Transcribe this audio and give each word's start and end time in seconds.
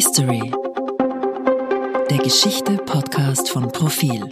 History. 0.00 0.52
Der 2.08 2.18
Geschichte-Podcast 2.18 3.50
von 3.50 3.72
Profil. 3.72 4.30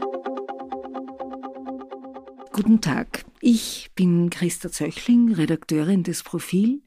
Guten 2.52 2.80
Tag, 2.80 3.24
ich 3.40 3.90
bin 3.96 4.30
Christa 4.30 4.70
Zöchling, 4.70 5.32
Redakteurin 5.32 6.04
des 6.04 6.22
Profil 6.22 6.82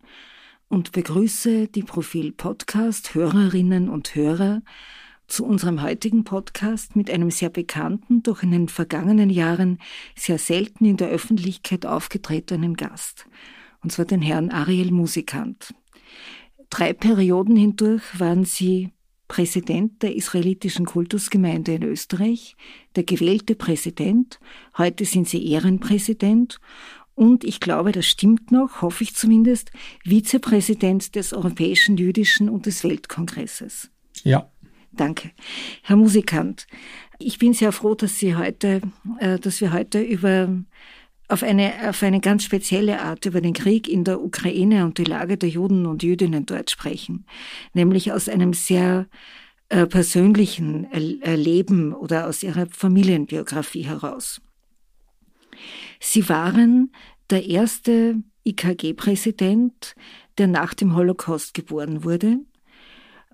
und 0.70 0.93
begrüße 0.93 1.68
die 1.68 1.84
Profil-Podcast-Hörerinnen 1.84 3.89
und 3.89 4.15
Hörer 4.15 4.61
zu 5.27 5.46
unserem 5.46 5.82
heutigen 5.82 6.23
Podcast 6.23 6.96
mit 6.96 7.09
einem 7.09 7.32
sehr 7.32 7.50
bekannten, 7.50 8.23
doch 8.23 8.43
in 8.43 8.52
den 8.52 8.70
vergangenen 8.70 9.30
Jahren 9.30 9.80
sehr 10.16 10.38
selten 10.38 10.86
in 10.86 10.96
der 10.96 11.09
Öffentlichkeit 11.09 11.86
aufgetretenen 11.86 12.77
Gast, 12.77 13.25
und 13.84 13.91
zwar 13.91 14.05
den 14.05 14.21
Herrn 14.21 14.52
Ariel 14.52 14.91
Musikant. 14.91 15.73
Drei 16.70 16.93
Perioden 16.93 17.55
hindurch 17.55 18.03
waren 18.20 18.45
sie 18.45 18.91
Präsident 19.27 20.02
der 20.02 20.16
israelitischen 20.16 20.85
Kultusgemeinde 20.85 21.75
in 21.75 21.84
Österreich, 21.84 22.55
der 22.95 23.03
gewählte 23.03 23.55
Präsident, 23.55 24.39
heute 24.77 25.05
sind 25.05 25.30
sie 25.30 25.52
Ehrenpräsident 25.52 26.59
und 27.13 27.44
ich 27.44 27.59
glaube, 27.59 27.91
das 27.91 28.08
stimmt 28.08 28.52
noch, 28.52 28.81
hoffe 28.81 29.03
ich 29.03 29.13
zumindest, 29.13 29.71
Vizepräsident 30.03 31.16
des 31.16 31.34
Europäischen 31.34 31.97
Jüdischen 31.97 32.49
und 32.49 32.66
des 32.66 32.83
Weltkongresses. 32.83 33.91
Ja. 34.23 34.49
Danke. 34.91 35.31
Herr 35.83 35.97
Musikant, 35.97 36.66
ich 37.20 37.38
bin 37.38 37.53
sehr 37.53 37.72
froh, 37.72 37.94
dass 37.94 38.17
Sie 38.17 38.36
heute, 38.36 38.81
äh, 39.20 39.38
dass 39.38 39.61
wir 39.61 39.73
heute 39.73 40.02
über 40.02 40.49
auf 41.29 41.43
eine, 41.43 41.71
auf 41.88 42.01
eine 42.03 42.19
ganz 42.19 42.43
spezielle 42.43 43.01
Art 43.01 43.25
über 43.25 43.39
den 43.39 43.53
Krieg 43.53 43.88
in 43.88 44.03
der 44.03 44.21
Ukraine 44.21 44.83
und 44.83 44.97
die 44.97 45.03
Lage 45.03 45.38
der 45.38 45.49
Juden 45.49 45.85
und 45.85 46.03
Jüdinnen 46.03 46.45
dort 46.45 46.71
sprechen, 46.71 47.25
nämlich 47.73 48.11
aus 48.11 48.27
einem 48.27 48.53
sehr 48.53 49.05
äh, 49.69 49.85
persönlichen 49.85 50.91
Erleben 51.21 51.94
oder 51.94 52.27
aus 52.27 52.41
ihrer 52.41 52.66
Familienbiografie 52.66 53.83
heraus. 53.83 54.41
Sie 55.99 56.27
waren 56.27 56.91
der 57.30 57.45
erste 57.45 58.16
IKG-Präsident, 58.43 59.95
der 60.39 60.47
nach 60.47 60.73
dem 60.73 60.95
Holocaust 60.95 61.53
geboren 61.53 62.03
wurde. 62.03 62.39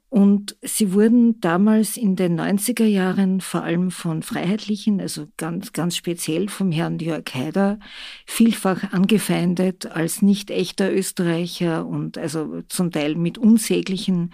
Und 0.10 0.56
sie 0.62 0.94
wurden 0.94 1.42
damals 1.42 1.98
in 1.98 2.16
den 2.16 2.40
90er 2.40 2.86
Jahren 2.86 3.42
vor 3.42 3.64
allem 3.64 3.92
von 3.92 4.22
Freiheitlichen, 4.22 5.02
also 5.02 5.28
ganz, 5.36 5.74
ganz 5.74 5.96
speziell 5.98 6.48
vom 6.48 6.72
Herrn 6.72 7.00
Jörg 7.00 7.26
Haider, 7.34 7.80
vielfach 8.26 8.94
angefeindet 8.94 9.88
als 9.88 10.22
nicht 10.22 10.52
echter 10.52 10.94
Österreicher 10.94 11.86
und 11.86 12.18
also 12.18 12.62
zum 12.70 12.92
Teil 12.92 13.16
mit 13.16 13.38
unsäglichen 13.38 14.32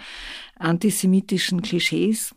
antisemitischen 0.55 1.61
Klischees. 1.61 2.35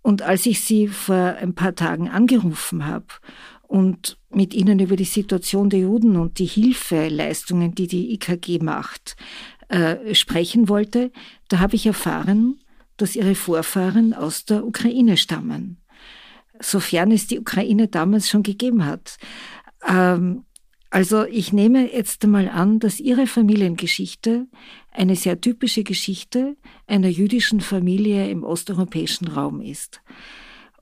Und 0.00 0.22
als 0.22 0.46
ich 0.46 0.60
sie 0.60 0.88
vor 0.88 1.16
ein 1.16 1.54
paar 1.54 1.74
Tagen 1.74 2.08
angerufen 2.08 2.86
habe 2.86 3.06
und 3.62 4.18
mit 4.30 4.54
ihnen 4.54 4.78
über 4.78 4.96
die 4.96 5.04
Situation 5.04 5.70
der 5.70 5.80
Juden 5.80 6.16
und 6.16 6.38
die 6.38 6.46
Hilfeleistungen, 6.46 7.74
die 7.74 7.86
die 7.86 8.12
IKG 8.14 8.58
macht, 8.60 9.16
äh, 9.68 10.14
sprechen 10.14 10.68
wollte, 10.68 11.10
da 11.54 11.60
habe 11.60 11.76
ich 11.76 11.86
erfahren, 11.86 12.58
dass 12.96 13.14
ihre 13.14 13.36
Vorfahren 13.36 14.12
aus 14.12 14.44
der 14.44 14.66
Ukraine 14.66 15.16
stammen, 15.16 15.76
sofern 16.58 17.12
es 17.12 17.28
die 17.28 17.38
Ukraine 17.38 17.86
damals 17.86 18.28
schon 18.28 18.42
gegeben 18.42 18.84
hat. 18.84 19.18
Ähm, 19.86 20.42
also 20.90 21.22
ich 21.22 21.52
nehme 21.52 21.92
jetzt 21.94 22.24
einmal 22.24 22.48
an, 22.48 22.80
dass 22.80 22.98
Ihre 22.98 23.28
Familiengeschichte 23.28 24.48
eine 24.90 25.14
sehr 25.14 25.40
typische 25.40 25.84
Geschichte 25.84 26.56
einer 26.88 27.06
jüdischen 27.06 27.60
Familie 27.60 28.28
im 28.28 28.42
osteuropäischen 28.42 29.28
Raum 29.28 29.60
ist. 29.60 30.02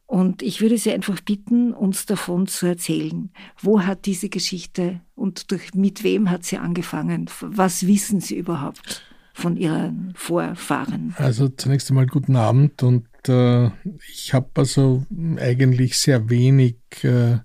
Und 0.07 0.41
ich 0.41 0.63
würde 0.63 0.79
Sie 0.79 0.91
einfach 0.91 1.21
bitten, 1.21 1.75
uns 1.75 2.07
davon 2.07 2.47
zu 2.47 2.65
erzählen. 2.65 3.31
Wo 3.61 3.83
hat 3.83 4.07
diese 4.07 4.31
Geschichte 4.31 5.03
und 5.15 5.51
durch, 5.51 5.75
mit 5.75 6.03
wem 6.03 6.31
hat 6.31 6.47
sie 6.47 6.57
angefangen? 6.57 7.29
Was 7.43 7.87
wissen 7.87 8.23
Sie 8.23 8.39
überhaupt 8.39 9.03
von 9.33 9.57
Ihren 9.57 10.13
Vorfahren? 10.15 11.15
Also 11.17 11.49
zunächst 11.49 11.91
einmal 11.91 12.07
guten 12.07 12.37
Abend 12.37 12.83
und 12.83 13.07
äh, 13.29 13.67
ich 14.13 14.35
habe 14.35 14.49
also 14.55 15.07
eigentlich 15.39 15.99
sehr 15.99 16.29
wenig 16.29 16.77
äh, 17.03 17.39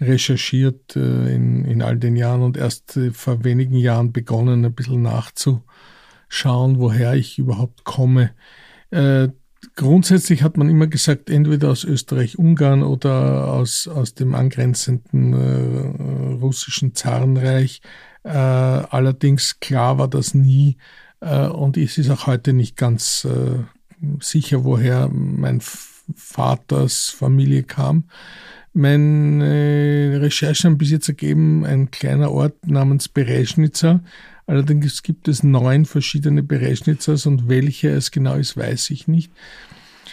recherchiert 0.00 0.96
äh, 0.96 1.34
in, 1.34 1.64
in 1.64 1.82
all 1.82 1.98
den 1.98 2.16
Jahren 2.16 2.42
und 2.42 2.56
erst 2.56 2.96
äh, 2.96 3.10
vor 3.10 3.44
wenigen 3.44 3.76
Jahren 3.76 4.12
begonnen, 4.12 4.64
ein 4.64 4.74
bisschen 4.74 5.02
nachzuschauen, 5.02 6.78
woher 6.78 7.14
ich 7.14 7.38
überhaupt 7.38 7.84
komme. 7.84 8.30
Äh, 8.90 9.28
Grundsätzlich 9.74 10.44
hat 10.44 10.56
man 10.56 10.68
immer 10.68 10.86
gesagt, 10.86 11.30
entweder 11.30 11.70
aus 11.70 11.82
Österreich-Ungarn 11.82 12.84
oder 12.84 13.52
aus, 13.52 13.88
aus 13.88 14.14
dem 14.14 14.36
angrenzenden 14.36 15.32
äh, 15.32 16.34
russischen 16.40 16.94
Zarenreich. 16.94 17.80
Allerdings 18.22 19.58
klar 19.58 19.98
war 19.98 20.08
das 20.08 20.34
nie 20.34 20.76
und 21.20 21.76
es 21.76 21.98
ist 21.98 22.10
auch 22.10 22.26
heute 22.26 22.52
nicht 22.52 22.76
ganz 22.76 23.24
äh, 23.24 23.64
sicher, 24.20 24.64
woher 24.64 25.08
mein 25.08 25.60
Vaters 25.60 27.10
Familie 27.10 27.62
kam. 27.64 28.04
Meine 28.72 30.18
Recherchen 30.20 30.70
haben 30.70 30.78
bis 30.78 30.90
jetzt 30.90 31.08
ergeben, 31.08 31.64
ein 31.64 31.90
kleiner 31.90 32.30
Ort 32.30 32.66
namens 32.66 33.08
Bereschnitzer. 33.08 34.04
Allerdings 34.46 35.02
gibt 35.02 35.28
es 35.28 35.42
neun 35.42 35.84
verschiedene 35.84 36.42
Bereschnitzers 36.42 37.26
und 37.26 37.48
welcher 37.48 37.90
es 37.90 38.10
genau 38.10 38.36
ist, 38.36 38.56
weiß 38.56 38.90
ich 38.90 39.08
nicht. 39.08 39.32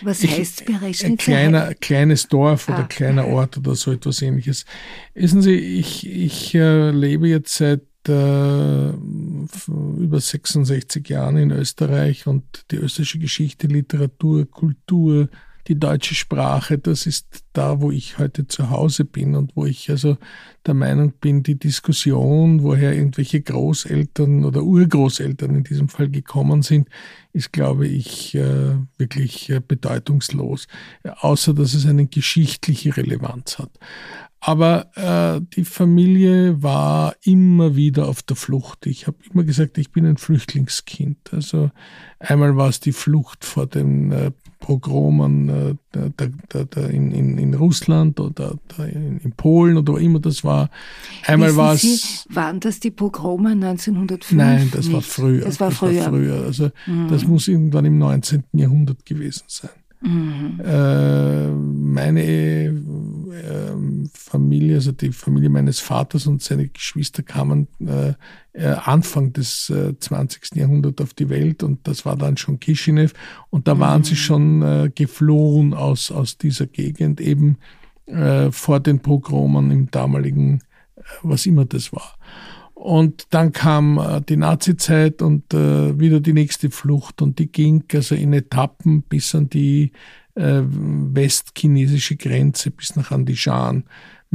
Was 0.02 0.24
ich, 0.24 0.32
heißt 0.32 0.66
Bereschnitzer? 0.66 1.06
Ein 1.06 1.18
kleiner, 1.18 1.74
kleines 1.76 2.28
Dorf 2.28 2.68
oder 2.68 2.80
ah. 2.80 2.88
kleiner 2.88 3.28
Ort 3.28 3.58
oder 3.58 3.76
so 3.76 3.92
etwas 3.92 4.22
ähnliches. 4.22 4.66
Wissen 5.14 5.42
Sie, 5.42 5.56
ich, 5.56 6.10
ich 6.10 6.54
äh, 6.56 6.92
lebe 6.92 7.28
jetzt 7.28 7.56
seit 7.56 7.82
äh, 8.10 8.90
über 8.90 10.20
66 10.20 11.08
Jahren 11.10 11.38
in 11.38 11.52
Österreich 11.52 12.28
und 12.28 12.66
die 12.72 12.78
österreichische 12.78 13.20
Geschichte, 13.20 13.68
Literatur, 13.68 14.50
Kultur, 14.50 15.30
die 15.68 15.80
deutsche 15.80 16.14
Sprache, 16.14 16.78
das 16.78 17.08
ist 17.08 17.44
da, 17.54 17.82
wo 17.82 17.90
ich 17.90 18.20
heute 18.20 18.46
zu 18.48 18.70
Hause 18.70 19.04
bin 19.04 19.36
und 19.36 19.56
wo 19.56 19.66
ich 19.66 19.90
also 19.90 20.18
der 20.66 20.76
Meinung 20.76 21.14
bin, 21.20 21.42
die 21.42 21.58
Diskussion, 21.58 22.62
woher 22.62 22.94
irgendwelche 22.94 23.42
Großeltern 23.42 24.46
oder 24.46 24.62
Urgroßeltern 24.62 25.56
in 25.56 25.64
diesem 25.64 25.90
Fall 25.90 26.10
gekommen 26.10 26.62
sind, 26.62 26.88
ist, 27.34 27.52
glaube 27.52 27.88
ich, 27.88 28.36
äh, 28.36 28.76
wirklich 28.98 29.50
äh, 29.50 29.60
bedeutungslos, 29.60 30.68
außer 31.04 31.54
dass 31.54 31.74
es 31.74 31.86
eine 31.88 32.06
geschichtliche 32.06 32.96
Relevanz 32.96 33.58
hat. 33.58 33.72
Aber 34.48 34.92
äh, 34.96 35.42
die 35.56 35.66
Familie 35.66 36.62
war 36.62 37.16
immer 37.24 37.76
wieder 37.76 38.08
auf 38.08 38.22
der 38.22 38.36
Flucht. 38.36 38.86
Ich 38.86 39.08
habe 39.08 39.18
immer 39.34 39.44
gesagt, 39.44 39.80
ich 39.80 39.92
bin 39.92 40.06
ein 40.06 40.18
Flüchtlingskind. 40.18 41.34
Also 41.34 41.72
einmal 42.20 42.56
war 42.56 42.70
es 42.70 42.80
die 42.80 42.92
Flucht 42.92 43.44
vor 43.44 43.66
den 43.66 44.12
äh, 44.12 44.32
Pogromen 44.60 45.50
äh, 45.50 45.76
da, 45.92 46.28
da, 46.50 46.64
da 46.64 46.86
in, 46.86 47.12
in, 47.12 47.40
in 47.40 47.56
Russland 47.56 48.20
oder 48.20 48.60
in, 48.78 49.18
in, 49.18 49.32
Polen 49.32 49.78
oder 49.78 49.94
wo 49.94 49.98
immer 49.98 50.20
das 50.20 50.44
war. 50.44 50.70
Einmal 51.26 51.56
war 51.56 51.74
es. 51.74 52.28
Waren 52.30 52.60
das 52.60 52.80
die 52.80 52.92
Pogrome 52.92 53.50
1905? 53.50 54.32
Nein, 54.34 54.70
das 54.72 54.86
Nicht. 54.86 54.94
war 54.94 55.02
früher. 55.02 55.46
Das 55.46 55.60
war 55.60 55.72
früher. 55.72 55.94
Das 55.94 56.06
war 56.06 56.12
früher. 56.12 56.44
Also 56.44 56.70
mhm. 56.86 57.08
das 57.08 57.26
muss 57.26 57.48
irgendwann 57.48 57.86
im 57.86 57.98
19. 57.98 58.44
Jahrhundert 58.54 59.08
gewesen 59.08 59.46
sein. 59.48 59.72
Mhm. 60.06 60.62
Äh, 60.64 61.48
meine 61.50 62.22
äh, 62.22 62.72
Familie, 64.14 64.76
also 64.76 64.92
die 64.92 65.12
Familie 65.12 65.50
meines 65.50 65.80
Vaters 65.80 66.28
und 66.28 66.44
seine 66.44 66.68
Geschwister 66.68 67.24
kamen 67.24 67.68
äh, 67.80 68.14
Anfang 68.68 69.34
des 69.34 69.70
äh, 69.72 69.98
20. 69.98 70.56
Jahrhunderts 70.56 71.02
auf 71.02 71.14
die 71.16 71.30
Welt 71.30 71.64
und 71.64 71.88
das 71.88 72.06
war 72.06 72.16
dann 72.16 72.38
schon 72.38 72.60
Kishinev 72.60 73.14
und 73.50 73.68
da 73.68 73.76
mhm. 73.76 73.80
waren 73.80 74.04
sie 74.04 74.16
schon 74.16 74.92
geflohen 74.96 75.74
aus, 75.74 76.12
aus 76.12 76.38
dieser 76.38 76.68
Gegend, 76.68 77.20
eben 77.20 77.58
vor 78.52 78.80
den 78.80 79.00
Pogromen 79.00 79.72
im 79.72 79.90
damaligen, 79.90 80.62
was 81.24 81.48
immer 81.48 81.66
das 81.66 81.92
war. 81.92 82.15
Und 82.76 83.28
dann 83.30 83.54
kam 83.54 83.98
äh, 83.98 84.22
die 84.22 84.36
Nazizeit 84.38 85.22
und 85.22 85.54
äh, 85.54 85.98
wieder 85.98 86.20
die 86.20 86.34
nächste 86.34 86.70
Flucht 86.70 87.22
und 87.22 87.40
die 87.40 87.52
ging 87.52 87.86
also 87.94 88.16
in 88.16 88.34
Etappen 88.34 89.02
bis 89.02 89.34
an 89.34 89.50
die 89.50 89.94
äh, 90.36 90.62
westchinesische 90.62 92.18
Grenze, 92.18 92.72
bis 92.72 92.98
nach 92.98 93.12
Andijan. 93.12 93.86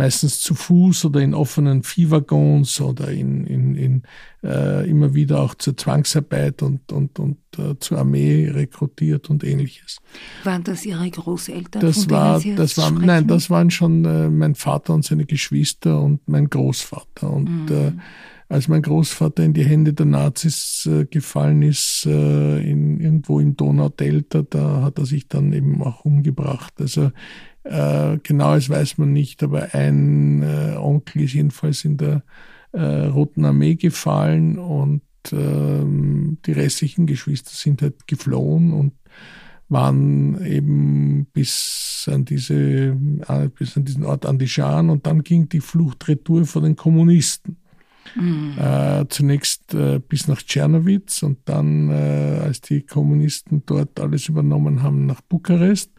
Meistens 0.00 0.40
zu 0.40 0.54
Fuß 0.54 1.04
oder 1.04 1.20
in 1.20 1.34
offenen 1.34 1.82
Viehwaggons 1.82 2.80
oder 2.80 3.10
in, 3.10 3.46
in, 3.46 3.74
in 3.74 4.02
äh, 4.42 4.88
immer 4.88 5.12
wieder 5.12 5.42
auch 5.42 5.54
zur 5.54 5.76
Zwangsarbeit 5.76 6.62
und, 6.62 6.90
und, 6.90 7.18
und 7.18 7.36
äh, 7.58 7.78
zur 7.78 7.98
Armee 7.98 8.48
rekrutiert 8.48 9.28
und 9.28 9.44
ähnliches. 9.44 9.98
Waren 10.42 10.64
das 10.64 10.86
Ihre 10.86 11.10
Großeltern? 11.10 11.82
Das 11.82 12.08
war, 12.08 12.40
das 12.40 12.78
war, 12.78 12.90
nein, 12.92 13.26
das 13.26 13.50
waren 13.50 13.70
schon 13.70 14.06
äh, 14.06 14.30
mein 14.30 14.54
Vater 14.54 14.94
und 14.94 15.04
seine 15.04 15.26
Geschwister 15.26 16.00
und 16.00 16.26
mein 16.26 16.48
Großvater. 16.48 17.30
Und 17.30 17.66
mhm. 17.66 17.76
äh, 17.76 17.92
als 18.48 18.68
mein 18.68 18.80
Großvater 18.80 19.44
in 19.44 19.52
die 19.52 19.66
Hände 19.66 19.92
der 19.92 20.06
Nazis 20.06 20.88
äh, 20.90 21.04
gefallen 21.04 21.60
ist, 21.60 22.06
äh, 22.06 22.58
in, 22.58 22.98
irgendwo 23.00 23.38
im 23.38 23.54
Donaudelta, 23.54 24.42
da 24.48 24.80
hat 24.82 24.98
er 24.98 25.04
sich 25.04 25.28
dann 25.28 25.52
eben 25.52 25.82
auch 25.82 26.06
umgebracht. 26.06 26.72
Also 26.80 27.12
äh, 27.64 28.18
genaues 28.22 28.68
weiß 28.70 28.98
man 28.98 29.12
nicht, 29.12 29.42
aber 29.42 29.74
ein 29.74 30.42
äh, 30.42 30.76
Onkel 30.76 31.22
ist 31.22 31.34
jedenfalls 31.34 31.84
in 31.84 31.96
der 31.96 32.22
äh, 32.72 33.06
Roten 33.06 33.44
Armee 33.44 33.74
gefallen 33.74 34.58
und 34.58 35.02
ähm, 35.32 36.38
die 36.46 36.52
restlichen 36.52 37.06
Geschwister 37.06 37.50
sind 37.52 37.82
halt 37.82 38.06
geflohen 38.06 38.72
und 38.72 38.94
waren 39.68 40.44
eben 40.44 41.26
bis 41.32 42.08
an 42.10 42.24
diese, 42.24 42.54
äh, 42.54 43.48
bis 43.56 43.76
an 43.76 43.84
diesen 43.84 44.04
Ort 44.04 44.26
Andijan 44.26 44.90
und 44.90 45.06
dann 45.06 45.22
ging 45.22 45.48
die 45.48 45.60
Flucht 45.60 46.08
retour 46.08 46.44
vor 46.44 46.62
den 46.62 46.76
Kommunisten. 46.76 47.56
Mhm. 48.16 48.58
Äh, 48.58 49.06
zunächst 49.08 49.72
äh, 49.74 50.00
bis 50.00 50.26
nach 50.26 50.42
Tschernowitz 50.42 51.22
und 51.22 51.38
dann, 51.44 51.90
äh, 51.90 52.40
als 52.42 52.60
die 52.60 52.82
Kommunisten 52.82 53.62
dort 53.66 54.00
alles 54.00 54.28
übernommen 54.28 54.82
haben, 54.82 55.06
nach 55.06 55.20
Bukarest. 55.20 55.92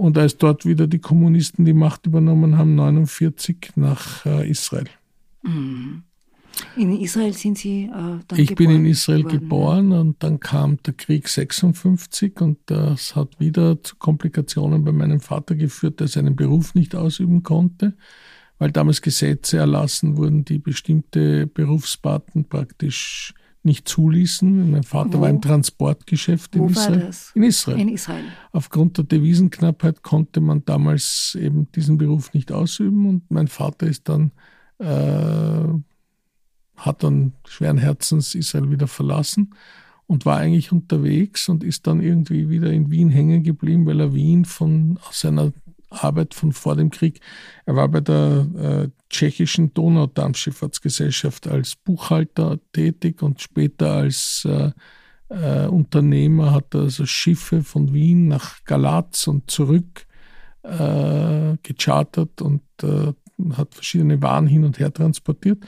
Und 0.00 0.16
als 0.16 0.38
dort 0.38 0.64
wieder 0.64 0.86
die 0.86 0.98
Kommunisten 0.98 1.64
die 1.64 1.74
Macht 1.74 2.06
übernommen 2.06 2.56
haben, 2.56 2.74
49 2.74 3.72
nach 3.76 4.24
äh, 4.24 4.48
Israel. 4.48 4.88
Mhm. 5.42 6.04
In 6.76 7.00
Israel 7.00 7.32
sind 7.32 7.58
Sie 7.58 7.84
äh, 7.84 7.88
dann 7.88 8.38
Ich 8.38 8.54
bin 8.54 8.70
in 8.70 8.86
Israel 8.86 9.24
worden, 9.24 9.40
geboren 9.40 9.92
und 9.92 10.22
dann 10.22 10.40
kam 10.40 10.78
der 10.82 10.94
Krieg 10.94 11.28
56 11.28 12.40
und 12.40 12.58
das 12.66 13.14
hat 13.14 13.38
wieder 13.40 13.82
zu 13.82 13.96
Komplikationen 13.96 14.84
bei 14.84 14.92
meinem 14.92 15.20
Vater 15.20 15.54
geführt, 15.54 16.00
der 16.00 16.08
seinen 16.08 16.34
Beruf 16.34 16.74
nicht 16.74 16.94
ausüben 16.94 17.42
konnte 17.42 17.94
weil 18.60 18.70
damals 18.70 19.00
Gesetze 19.00 19.56
erlassen 19.56 20.18
wurden, 20.18 20.44
die 20.44 20.58
bestimmte 20.58 21.46
Berufsparten 21.46 22.46
praktisch 22.46 23.32
nicht 23.62 23.88
zuließen. 23.88 24.70
Mein 24.70 24.82
Vater 24.82 25.18
Wo? 25.18 25.22
war 25.22 25.30
im 25.30 25.40
Transportgeschäft 25.40 26.56
in 26.56 26.62
Wo 26.62 26.66
Israel. 26.68 27.00
War 27.00 27.06
das? 27.06 27.32
In 27.34 27.42
Israel. 27.42 27.80
In 27.80 27.88
Israel. 27.88 28.24
Aufgrund 28.52 28.96
der 28.96 29.04
Devisenknappheit 29.04 30.02
konnte 30.02 30.40
man 30.40 30.64
damals 30.64 31.36
eben 31.40 31.70
diesen 31.72 31.98
Beruf 31.98 32.32
nicht 32.32 32.52
ausüben 32.52 33.06
und 33.06 33.30
mein 33.30 33.48
Vater 33.48 33.86
ist 33.86 34.08
dann 34.08 34.32
äh, 34.78 35.68
hat 36.76 37.02
dann 37.02 37.34
schweren 37.46 37.78
Herzens 37.78 38.34
Israel 38.34 38.70
wieder 38.70 38.86
verlassen 38.86 39.54
und 40.06 40.26
war 40.26 40.38
eigentlich 40.38 40.72
unterwegs 40.72 41.48
und 41.48 41.62
ist 41.62 41.86
dann 41.86 42.00
irgendwie 42.00 42.48
wieder 42.48 42.72
in 42.72 42.90
Wien 42.90 43.10
hängen 43.10 43.42
geblieben, 43.42 43.86
weil 43.86 44.00
er 44.00 44.14
Wien 44.14 44.44
von 44.44 44.98
aus 45.06 45.20
seiner 45.20 45.52
Arbeit 45.90 46.34
von 46.34 46.52
vor 46.52 46.76
dem 46.76 46.90
Krieg. 46.90 47.20
Er 47.66 47.76
war 47.76 47.88
bei 47.88 48.00
der 48.00 48.46
äh, 48.56 48.88
tschechischen 49.10 49.74
Donaudampfschifffahrtsgesellschaft 49.74 51.48
als 51.48 51.76
Buchhalter 51.76 52.58
tätig 52.72 53.22
und 53.22 53.40
später 53.40 53.92
als 53.92 54.46
äh, 54.48 54.70
äh, 55.28 55.66
Unternehmer 55.66 56.52
hat 56.52 56.74
er 56.74 56.82
also 56.82 57.06
Schiffe 57.06 57.62
von 57.62 57.92
Wien 57.92 58.28
nach 58.28 58.64
Galatz 58.64 59.26
und 59.26 59.50
zurück 59.50 60.06
äh, 60.62 61.56
gechartert 61.62 62.42
und 62.42 62.62
äh, 62.82 63.12
hat 63.52 63.74
verschiedene 63.74 64.20
Waren 64.22 64.46
hin 64.46 64.64
und 64.64 64.78
her 64.78 64.92
transportiert 64.92 65.64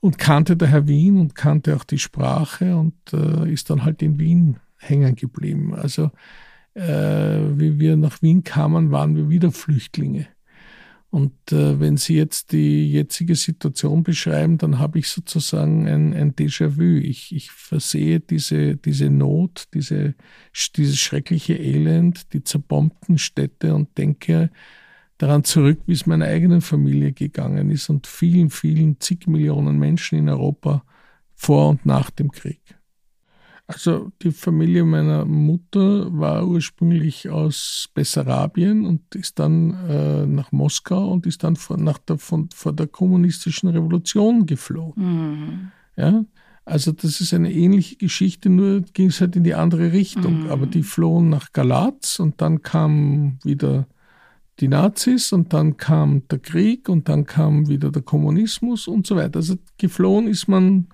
und 0.00 0.18
kannte 0.18 0.56
daher 0.56 0.88
Wien 0.88 1.18
und 1.18 1.34
kannte 1.34 1.76
auch 1.76 1.84
die 1.84 1.98
Sprache 1.98 2.76
und 2.76 2.94
äh, 3.12 3.52
ist 3.52 3.70
dann 3.70 3.84
halt 3.84 4.02
in 4.02 4.18
Wien 4.18 4.56
hängen 4.78 5.14
geblieben. 5.14 5.74
Also 5.74 6.10
äh, 6.74 6.80
wie 7.58 7.78
wir 7.78 7.96
nach 7.96 8.22
Wien 8.22 8.44
kamen, 8.44 8.90
waren 8.90 9.16
wir 9.16 9.28
wieder 9.28 9.52
Flüchtlinge. 9.52 10.28
Und 11.12 11.52
äh, 11.52 11.78
wenn 11.78 11.98
Sie 11.98 12.16
jetzt 12.16 12.52
die 12.52 12.90
jetzige 12.90 13.34
Situation 13.34 14.02
beschreiben, 14.02 14.56
dann 14.56 14.78
habe 14.78 14.98
ich 14.98 15.08
sozusagen 15.08 15.86
ein, 15.86 16.14
ein 16.14 16.34
Déjà-vu. 16.34 16.96
Ich, 17.02 17.34
ich 17.36 17.50
versehe 17.50 18.18
diese, 18.18 18.76
diese 18.76 19.10
Not, 19.10 19.68
diese, 19.74 20.14
dieses 20.74 20.98
schreckliche 20.98 21.54
Elend, 21.54 22.32
die 22.32 22.42
zerbombten 22.42 23.18
Städte 23.18 23.74
und 23.74 23.98
denke 23.98 24.50
daran 25.18 25.44
zurück, 25.44 25.80
wie 25.86 25.92
es 25.92 26.06
meiner 26.06 26.24
eigenen 26.24 26.62
Familie 26.62 27.12
gegangen 27.12 27.70
ist 27.70 27.90
und 27.90 28.06
vielen, 28.06 28.48
vielen 28.48 28.98
zig 28.98 29.26
Millionen 29.26 29.78
Menschen 29.78 30.16
in 30.18 30.30
Europa 30.30 30.82
vor 31.34 31.68
und 31.68 31.84
nach 31.84 32.10
dem 32.10 32.30
Krieg. 32.30 32.62
Also 33.72 34.12
die 34.22 34.32
Familie 34.32 34.84
meiner 34.84 35.24
Mutter 35.24 36.06
war 36.12 36.46
ursprünglich 36.46 37.30
aus 37.30 37.88
Bessarabien 37.94 38.84
und 38.84 39.14
ist 39.14 39.38
dann 39.38 39.70
äh, 39.88 40.26
nach 40.26 40.52
Moskau 40.52 41.10
und 41.10 41.26
ist 41.26 41.42
dann 41.44 41.56
vor, 41.56 41.78
nach 41.78 41.98
der, 41.98 42.18
von, 42.18 42.48
vor 42.54 42.72
der 42.72 42.86
kommunistischen 42.86 43.68
Revolution 43.68 44.46
geflohen. 44.46 44.92
Mhm. 44.96 45.72
Ja? 45.96 46.24
Also 46.64 46.92
das 46.92 47.20
ist 47.20 47.34
eine 47.34 47.52
ähnliche 47.52 47.96
Geschichte, 47.96 48.48
nur 48.48 48.82
ging 48.82 49.08
es 49.08 49.20
halt 49.20 49.34
in 49.36 49.44
die 49.44 49.54
andere 49.54 49.92
Richtung. 49.92 50.44
Mhm. 50.44 50.50
Aber 50.50 50.66
die 50.66 50.82
flohen 50.82 51.28
nach 51.28 51.52
Galatz 51.52 52.18
und 52.18 52.40
dann 52.40 52.62
kamen 52.62 53.38
wieder 53.42 53.86
die 54.60 54.68
Nazis 54.68 55.32
und 55.32 55.52
dann 55.52 55.76
kam 55.76 56.28
der 56.28 56.38
Krieg 56.38 56.88
und 56.88 57.08
dann 57.08 57.24
kam 57.24 57.68
wieder 57.68 57.90
der 57.90 58.02
Kommunismus 58.02 58.86
und 58.86 59.06
so 59.06 59.16
weiter. 59.16 59.36
Also 59.36 59.56
geflohen 59.78 60.28
ist 60.28 60.46
man 60.46 60.88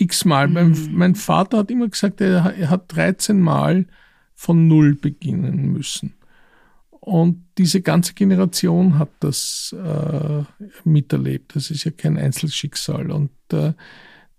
x-mal. 0.00 0.48
Mhm. 0.48 0.54
Mein, 0.54 0.88
mein, 0.92 1.14
Vater 1.14 1.58
hat 1.58 1.70
immer 1.70 1.88
gesagt, 1.88 2.20
er, 2.20 2.54
er 2.54 2.70
hat 2.70 2.94
13 2.94 3.40
Mal 3.40 3.86
von 4.34 4.68
Null 4.68 4.94
beginnen 4.94 5.72
müssen. 5.72 6.14
Und 7.08 7.44
diese 7.56 7.80
ganze 7.80 8.12
Generation 8.12 8.98
hat 8.98 9.08
das 9.20 9.74
äh, 9.76 10.42
miterlebt. 10.84 11.56
Das 11.56 11.70
ist 11.70 11.84
ja 11.84 11.90
kein 11.90 12.18
Einzelschicksal. 12.18 13.10
Und 13.10 13.30
äh, 13.52 13.72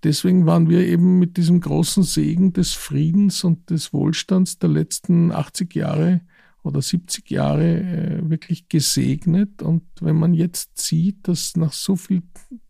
deswegen 0.04 0.46
waren 0.46 0.70
wir 0.70 0.86
eben 0.86 1.18
mit 1.18 1.38
diesem 1.38 1.62
großen 1.62 2.04
Segen 2.04 2.54
des 2.54 2.74
Friedens 2.74 3.44
und 3.44 3.70
des 3.72 3.92
Wohlstands 3.92 4.60
der 4.60 4.70
letzten 4.70 5.32
80 5.32 5.74
Jahre 5.74 6.22
oder 6.62 6.82
70 6.82 7.30
Jahre 7.32 7.80
äh, 7.80 8.30
wirklich 8.30 8.70
gesegnet. 8.70 9.62
Und 9.62 9.84
wenn 10.02 10.18
man 10.18 10.34
jetzt 10.34 10.78
sieht, 10.78 11.28
dass 11.28 11.56
nach 11.56 11.74
so 11.74 11.96
viel 11.96 12.22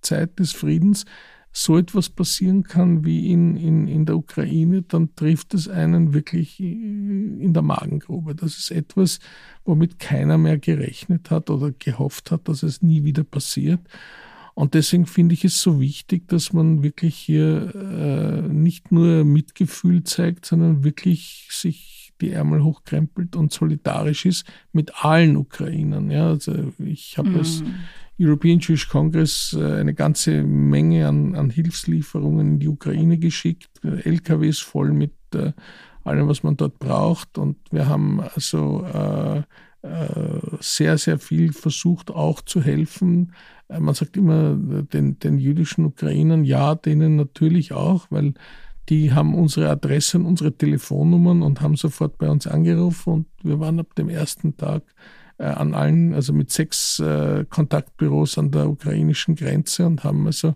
Zeit 0.01 0.39
des 0.39 0.53
Friedens 0.53 1.05
so 1.51 1.77
etwas 1.77 2.09
passieren 2.09 2.63
kann 2.63 3.03
wie 3.03 3.31
in, 3.31 3.55
in, 3.55 3.87
in 3.87 4.05
der 4.05 4.17
Ukraine, 4.17 4.83
dann 4.83 5.15
trifft 5.15 5.53
es 5.53 5.67
einen 5.67 6.13
wirklich 6.13 6.59
in 6.59 7.53
der 7.53 7.63
Magengrube. 7.63 8.35
Das 8.35 8.57
ist 8.57 8.71
etwas, 8.71 9.19
womit 9.65 9.99
keiner 9.99 10.37
mehr 10.37 10.59
gerechnet 10.59 11.31
hat 11.31 11.49
oder 11.49 11.71
gehofft 11.71 12.31
hat, 12.31 12.47
dass 12.47 12.63
es 12.63 12.81
nie 12.81 13.03
wieder 13.03 13.23
passiert. 13.23 13.81
Und 14.53 14.73
deswegen 14.73 15.05
finde 15.05 15.33
ich 15.33 15.45
es 15.45 15.61
so 15.61 15.79
wichtig, 15.79 16.27
dass 16.27 16.53
man 16.53 16.83
wirklich 16.83 17.15
hier 17.15 17.73
äh, 17.73 18.41
nicht 18.47 18.91
nur 18.91 19.23
Mitgefühl 19.23 20.03
zeigt, 20.03 20.45
sondern 20.45 20.83
wirklich 20.83 21.47
sich 21.49 22.08
die 22.21 22.31
Ärmel 22.31 22.63
hochkrempelt 22.63 23.35
und 23.35 23.51
solidarisch 23.51 24.25
ist 24.25 24.45
mit 24.71 25.03
allen 25.03 25.37
Ukrainern. 25.37 26.11
Ja, 26.11 26.27
also 26.27 26.73
ich 26.79 27.17
habe 27.17 27.29
mhm. 27.29 27.39
es 27.39 27.63
European 28.19 28.59
Jewish 28.59 28.89
Congress 28.89 29.55
äh, 29.57 29.79
eine 29.79 29.93
ganze 29.93 30.43
Menge 30.43 31.07
an, 31.07 31.35
an 31.35 31.49
Hilfslieferungen 31.49 32.53
in 32.53 32.59
die 32.59 32.67
Ukraine 32.67 33.17
geschickt, 33.17 33.69
LKWs 33.83 34.59
voll 34.59 34.91
mit 34.91 35.13
äh, 35.33 35.53
allem, 36.03 36.27
was 36.27 36.43
man 36.43 36.57
dort 36.57 36.79
braucht. 36.79 37.37
Und 37.37 37.57
wir 37.71 37.87
haben 37.87 38.19
also 38.19 38.85
äh, 38.85 39.43
äh, 39.81 40.39
sehr, 40.59 40.97
sehr 40.97 41.19
viel 41.19 41.53
versucht 41.53 42.11
auch 42.11 42.41
zu 42.41 42.61
helfen. 42.61 43.33
Man 43.69 43.93
sagt 43.93 44.17
immer 44.17 44.55
den, 44.55 45.19
den 45.19 45.37
jüdischen 45.37 45.85
Ukrainern, 45.85 46.43
ja, 46.43 46.75
denen 46.75 47.15
natürlich 47.15 47.71
auch, 47.71 48.07
weil 48.09 48.33
die 48.89 49.13
haben 49.13 49.35
unsere 49.35 49.69
Adressen, 49.69 50.25
unsere 50.25 50.51
Telefonnummern 50.51 51.41
und 51.41 51.61
haben 51.61 51.75
sofort 51.75 52.17
bei 52.17 52.29
uns 52.29 52.47
angerufen 52.47 53.13
und 53.13 53.27
wir 53.43 53.59
waren 53.59 53.79
ab 53.79 53.93
dem 53.95 54.09
ersten 54.09 54.57
Tag 54.57 54.83
äh, 55.37 55.43
an 55.45 55.73
allen, 55.73 56.13
also 56.13 56.33
mit 56.33 56.51
sechs 56.51 56.99
äh, 56.99 57.45
Kontaktbüros 57.49 58.37
an 58.37 58.51
der 58.51 58.67
ukrainischen 58.67 59.35
Grenze 59.35 59.85
und 59.85 60.03
haben 60.03 60.25
also 60.25 60.55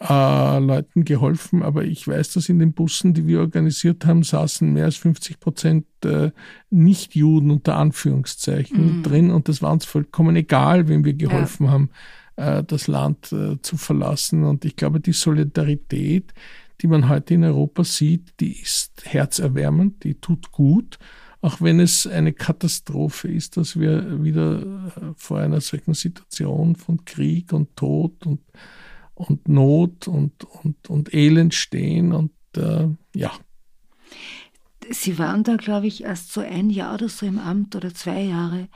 äh, 0.00 0.58
Leuten 0.58 1.04
geholfen. 1.04 1.62
Aber 1.62 1.84
ich 1.84 2.06
weiß, 2.06 2.32
dass 2.32 2.48
in 2.48 2.58
den 2.58 2.72
Bussen, 2.72 3.14
die 3.14 3.26
wir 3.26 3.40
organisiert 3.40 4.06
haben, 4.06 4.22
saßen 4.22 4.72
mehr 4.72 4.86
als 4.86 4.96
50 4.96 5.40
Prozent 5.40 5.86
äh, 6.04 6.30
Nicht-Juden 6.70 7.50
unter 7.50 7.76
Anführungszeichen 7.76 8.98
mhm. 8.98 9.02
drin 9.02 9.30
und 9.30 9.48
das 9.48 9.60
war 9.60 9.72
uns 9.72 9.84
vollkommen 9.84 10.36
egal, 10.36 10.88
wem 10.88 11.04
wir 11.04 11.14
geholfen 11.14 11.66
ja. 11.66 11.72
haben, 11.72 11.90
äh, 12.36 12.64
das 12.64 12.86
Land 12.86 13.32
äh, 13.32 13.60
zu 13.60 13.76
verlassen. 13.76 14.44
Und 14.44 14.64
ich 14.64 14.76
glaube, 14.76 15.00
die 15.00 15.12
Solidarität, 15.12 16.32
die 16.80 16.86
man 16.86 17.08
heute 17.08 17.34
in 17.34 17.44
Europa 17.44 17.84
sieht, 17.84 18.40
die 18.40 18.60
ist 18.60 19.04
herzerwärmend, 19.04 20.04
die 20.04 20.14
tut 20.14 20.50
gut. 20.52 20.98
auch 21.42 21.60
wenn 21.60 21.80
es 21.80 22.06
eine 22.06 22.32
Katastrophe 22.32 23.28
ist, 23.28 23.56
dass 23.56 23.78
wir 23.78 24.22
wieder 24.22 24.60
äh, 24.60 25.14
vor 25.16 25.38
einer 25.38 25.60
solchen 25.60 25.94
Situation 25.94 26.76
von 26.76 27.04
Krieg 27.04 27.52
und 27.52 27.76
Tod 27.76 28.26
und, 28.26 28.40
und 29.14 29.48
Not 29.48 30.06
und, 30.06 30.44
und, 30.44 30.90
und 30.90 31.14
Elend 31.14 31.54
stehen 31.54 32.12
und 32.12 32.32
äh, 32.56 32.88
ja. 33.14 33.32
Sie 34.90 35.18
waren 35.18 35.44
da, 35.44 35.56
glaube 35.56 35.86
ich, 35.86 36.02
erst 36.02 36.32
so 36.32 36.40
ein 36.40 36.68
Jahr 36.68 36.94
oder 36.94 37.08
so 37.08 37.24
im 37.24 37.38
Amt 37.38 37.76
oder 37.76 37.94
zwei 37.94 38.22
Jahre. 38.22 38.68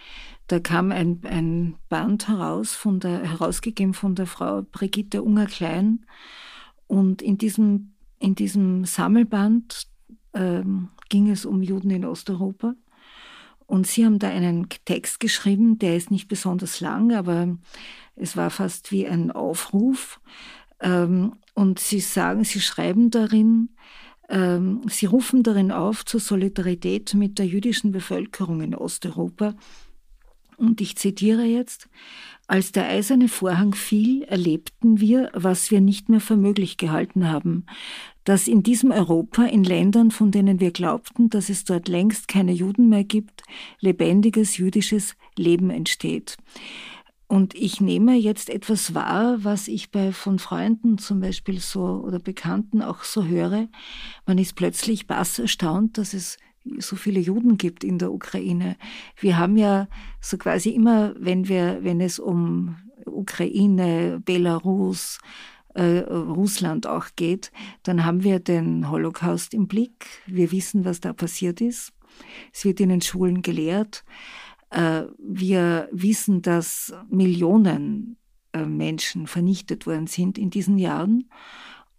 Da 0.46 0.60
kam 0.60 0.92
ein, 0.92 1.20
ein 1.24 1.76
Band 1.88 2.28
heraus, 2.28 2.72
von 2.72 3.00
der, 3.00 3.22
herausgegeben 3.22 3.94
von 3.94 4.14
der 4.14 4.26
Frau 4.26 4.62
Brigitte 4.62 5.22
Unger-Klein. 5.22 6.06
Und 6.86 7.20
in 7.20 7.38
diesem, 7.38 7.93
in 8.24 8.34
diesem 8.34 8.86
Sammelband 8.86 9.86
ähm, 10.32 10.88
ging 11.10 11.30
es 11.30 11.44
um 11.44 11.62
Juden 11.62 11.90
in 11.90 12.06
Osteuropa. 12.06 12.74
Und 13.66 13.86
Sie 13.86 14.04
haben 14.04 14.18
da 14.18 14.28
einen 14.28 14.66
Text 14.86 15.20
geschrieben, 15.20 15.78
der 15.78 15.96
ist 15.96 16.10
nicht 16.10 16.26
besonders 16.26 16.80
lang, 16.80 17.12
aber 17.12 17.58
es 18.16 18.34
war 18.34 18.48
fast 18.48 18.92
wie 18.92 19.06
ein 19.06 19.30
Aufruf. 19.30 20.20
Ähm, 20.80 21.34
und 21.52 21.78
Sie 21.78 22.00
sagen, 22.00 22.44
Sie 22.44 22.60
schreiben 22.60 23.10
darin, 23.10 23.68
ähm, 24.30 24.80
Sie 24.88 25.04
rufen 25.04 25.42
darin 25.42 25.70
auf 25.70 26.06
zur 26.06 26.20
Solidarität 26.20 27.12
mit 27.12 27.38
der 27.38 27.46
jüdischen 27.46 27.92
Bevölkerung 27.92 28.62
in 28.62 28.74
Osteuropa. 28.74 29.54
Und 30.56 30.80
ich 30.80 30.96
zitiere 30.96 31.44
jetzt, 31.44 31.88
als 32.46 32.72
der 32.72 32.86
eiserne 32.88 33.28
Vorhang 33.28 33.74
fiel, 33.74 34.22
erlebten 34.22 35.00
wir, 35.00 35.30
was 35.34 35.70
wir 35.70 35.80
nicht 35.80 36.08
mehr 36.08 36.20
für 36.20 36.36
möglich 36.36 36.76
gehalten 36.76 37.28
haben, 37.30 37.66
dass 38.24 38.48
in 38.48 38.62
diesem 38.62 38.90
Europa, 38.90 39.44
in 39.44 39.64
Ländern, 39.64 40.10
von 40.10 40.30
denen 40.30 40.60
wir 40.60 40.70
glaubten, 40.70 41.30
dass 41.30 41.48
es 41.48 41.64
dort 41.64 41.88
längst 41.88 42.26
keine 42.28 42.52
Juden 42.52 42.88
mehr 42.88 43.04
gibt, 43.04 43.42
lebendiges 43.80 44.56
jüdisches 44.56 45.14
Leben 45.36 45.70
entsteht. 45.70 46.36
Und 47.26 47.54
ich 47.54 47.80
nehme 47.80 48.14
jetzt 48.14 48.50
etwas 48.50 48.94
wahr, 48.94 49.38
was 49.42 49.66
ich 49.68 49.90
bei 49.90 50.12
von 50.12 50.38
Freunden 50.38 50.98
zum 50.98 51.20
Beispiel 51.20 51.58
so 51.58 52.02
oder 52.04 52.18
Bekannten 52.18 52.82
auch 52.82 53.02
so 53.02 53.24
höre. 53.24 53.68
Man 54.26 54.38
ist 54.38 54.56
plötzlich 54.56 55.06
bass 55.06 55.38
erstaunt, 55.38 55.98
dass 55.98 56.14
es 56.14 56.36
so 56.78 56.96
viele 56.96 57.20
Juden 57.20 57.58
gibt 57.58 57.84
in 57.84 57.98
der 57.98 58.12
Ukraine. 58.12 58.76
Wir 59.18 59.38
haben 59.38 59.56
ja 59.56 59.88
so 60.20 60.38
quasi 60.38 60.70
immer, 60.70 61.14
wenn 61.18 61.48
wir, 61.48 61.78
wenn 61.82 62.00
es 62.00 62.18
um 62.18 62.76
Ukraine, 63.06 64.20
Belarus, 64.24 65.18
äh, 65.74 65.98
Russland 65.98 66.86
auch 66.86 67.06
geht, 67.16 67.52
dann 67.82 68.04
haben 68.04 68.22
wir 68.22 68.40
den 68.40 68.90
Holocaust 68.90 69.54
im 69.54 69.66
Blick. 69.66 70.06
Wir 70.26 70.52
wissen, 70.52 70.84
was 70.84 71.00
da 71.00 71.12
passiert 71.12 71.60
ist. 71.60 71.92
Es 72.52 72.64
wird 72.64 72.80
in 72.80 72.88
den 72.88 73.00
Schulen 73.00 73.42
gelehrt. 73.42 74.04
Äh, 74.70 75.02
wir 75.18 75.88
wissen, 75.92 76.42
dass 76.42 76.94
Millionen 77.08 78.16
äh, 78.52 78.64
Menschen 78.64 79.26
vernichtet 79.26 79.86
worden 79.86 80.06
sind 80.06 80.38
in 80.38 80.50
diesen 80.50 80.78
Jahren. 80.78 81.28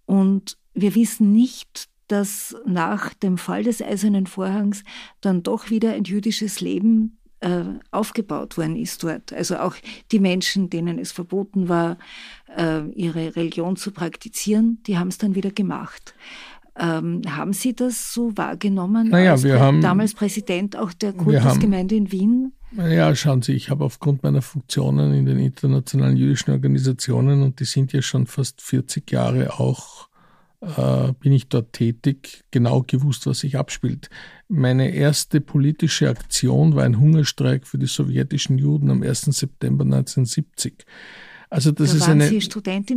Und 0.06 0.58
wir 0.74 0.96
wissen 0.96 1.32
nicht, 1.32 1.90
dass 2.08 2.56
nach 2.66 3.14
dem 3.14 3.38
Fall 3.38 3.64
des 3.64 3.82
Eisernen 3.82 4.28
Vorhangs 4.28 4.84
dann 5.22 5.44
doch 5.44 5.70
wieder 5.70 5.94
ein 5.94 6.04
jüdisches 6.04 6.62
Leben 6.62 7.18
äh, 7.42 7.64
aufgebaut 7.92 8.58
worden 8.58 8.76
ist 8.76 9.04
dort. 9.04 9.34
Also 9.34 9.58
auch 9.58 9.76
die 10.12 10.20
Menschen, 10.20 10.70
denen 10.70 11.00
es 11.00 11.12
verboten 11.12 11.70
war, 11.70 11.98
äh, 12.58 12.88
ihre 12.90 13.36
Religion 13.36 13.76
zu 13.76 13.92
praktizieren, 13.92 14.80
die 14.88 14.98
haben 14.98 15.10
es 15.10 15.18
dann 15.18 15.36
wieder 15.36 15.52
gemacht. 15.52 16.16
Ähm, 16.78 17.22
haben 17.28 17.54
Sie 17.54 17.74
das 17.74 18.14
so 18.14 18.36
wahrgenommen 18.36 19.10
naja, 19.10 19.32
als 19.32 19.44
wir 19.44 19.60
haben, 19.60 19.80
damals 19.80 20.14
Präsident 20.14 20.76
auch 20.76 20.92
der 20.92 21.14
Kultusgemeinde 21.14 21.96
in 21.96 22.12
Wien? 22.12 22.52
Ja, 22.76 23.16
schauen 23.16 23.42
Sie, 23.42 23.54
ich 23.54 23.70
habe 23.70 23.86
aufgrund 23.86 24.24
meiner 24.24 24.42
Funktionen 24.42 25.14
in 25.14 25.26
den 25.26 25.40
internationalen 25.40 26.18
jüdischen 26.18 26.52
Organisationen, 26.52 27.44
und 27.44 27.62
die 27.62 27.66
sind 27.66 27.94
ja 27.94 28.02
schon 28.02 28.28
fast 28.28 28.62
40 28.62 29.10
Jahre 29.10 29.58
auch 29.58 30.10
äh, 30.62 31.14
bin 31.20 31.32
ich 31.32 31.48
dort 31.48 31.74
tätig, 31.74 32.44
genau 32.52 32.84
gewusst, 32.86 33.26
was 33.28 33.40
sich 33.40 33.58
abspielt. 33.58 34.10
Meine 34.48 34.92
erste 34.92 35.42
politische 35.42 36.10
Aktion 36.10 36.76
war 36.76 36.84
ein 36.84 37.00
Hungerstreik 37.00 37.68
für 37.68 37.78
die 37.78 37.88
sowjetischen 37.88 38.58
Juden 38.58 38.90
am 38.90 39.04
1. 39.04 39.22
September 39.22 39.84
1970. 39.84 40.86
Also 41.50 41.72
das 41.72 41.92
da 41.92 41.98
ist 41.98 42.10
eine. 42.10 42.40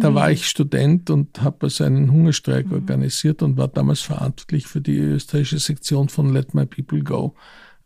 Da 0.01 0.15
war 0.15 0.31
ich 0.31 0.47
Student 0.47 1.11
und 1.11 1.43
habe 1.43 1.67
also 1.67 1.85
einen 1.85 2.11
Hungerstreik 2.11 2.67
mhm. 2.67 2.73
organisiert 2.73 3.43
und 3.43 3.57
war 3.57 3.69
damals 3.69 4.01
verantwortlich 4.01 4.67
für 4.67 4.81
die 4.81 4.97
österreichische 4.97 5.59
Sektion 5.59 6.09
von 6.09 6.33
Let 6.33 6.55
My 6.55 6.67
People 6.67 7.03
Go. 7.03 7.35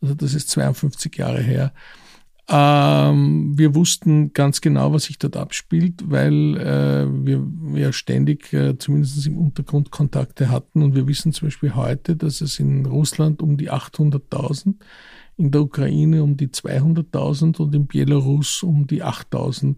Also 0.00 0.14
das 0.14 0.35
ist 0.35 0.50
52 0.50 1.17
Jahre 1.17 1.43
her. 1.43 1.73
Ähm, 2.49 3.57
wir 3.57 3.75
wussten 3.75 4.33
ganz 4.33 4.61
genau, 4.61 4.93
was 4.93 5.05
sich 5.05 5.19
dort 5.19 5.37
abspielt, 5.37 6.11
weil 6.11 6.57
äh, 6.59 7.07
wir 7.25 7.81
ja 7.81 7.93
ständig 7.93 8.53
äh, 8.53 8.77
zumindest 8.79 9.27
im 9.27 9.39
Untergrund 9.39 9.91
Kontakte 9.91 10.51
hatten. 10.51 10.83
Und 10.83 10.95
wir 10.95 11.07
wissen 11.07 11.33
zum 11.33 11.47
Beispiel 11.47 11.75
heute, 11.75 12.17
dass 12.17 12.41
es 12.41 12.59
in 12.59 12.85
Russland 12.85 13.43
um 13.43 13.57
die 13.57 13.71
800.000, 13.71 14.75
in 15.37 15.51
der 15.51 15.63
Ukraine 15.63 16.23
um 16.23 16.37
die 16.37 16.49
200.000 16.49 17.59
und 17.59 17.75
in 17.75 17.87
Belarus 17.87 18.63
um 18.63 18.87
die 18.87 19.05
8.000 19.05 19.77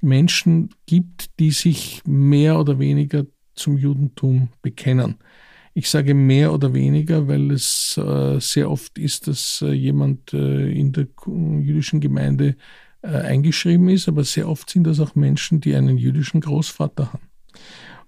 Menschen 0.00 0.70
gibt, 0.86 1.38
die 1.38 1.50
sich 1.50 2.02
mehr 2.06 2.58
oder 2.58 2.78
weniger 2.78 3.26
zum 3.54 3.76
Judentum 3.76 4.48
bekennen. 4.62 5.16
Ich 5.72 5.88
sage 5.88 6.14
mehr 6.14 6.52
oder 6.52 6.74
weniger, 6.74 7.28
weil 7.28 7.52
es 7.52 7.96
äh, 7.96 8.40
sehr 8.40 8.70
oft 8.70 8.98
ist, 8.98 9.28
dass 9.28 9.62
äh, 9.62 9.72
jemand 9.72 10.32
äh, 10.34 10.70
in 10.70 10.92
der 10.92 11.06
jüdischen 11.26 12.00
Gemeinde 12.00 12.56
eingeschrieben 13.02 13.88
ist, 13.88 14.08
aber 14.08 14.24
sehr 14.24 14.46
oft 14.46 14.68
sind 14.68 14.84
das 14.84 15.00
auch 15.00 15.14
Menschen, 15.14 15.62
die 15.62 15.74
einen 15.74 15.96
jüdischen 15.96 16.42
Großvater 16.42 17.14
haben. 17.14 17.30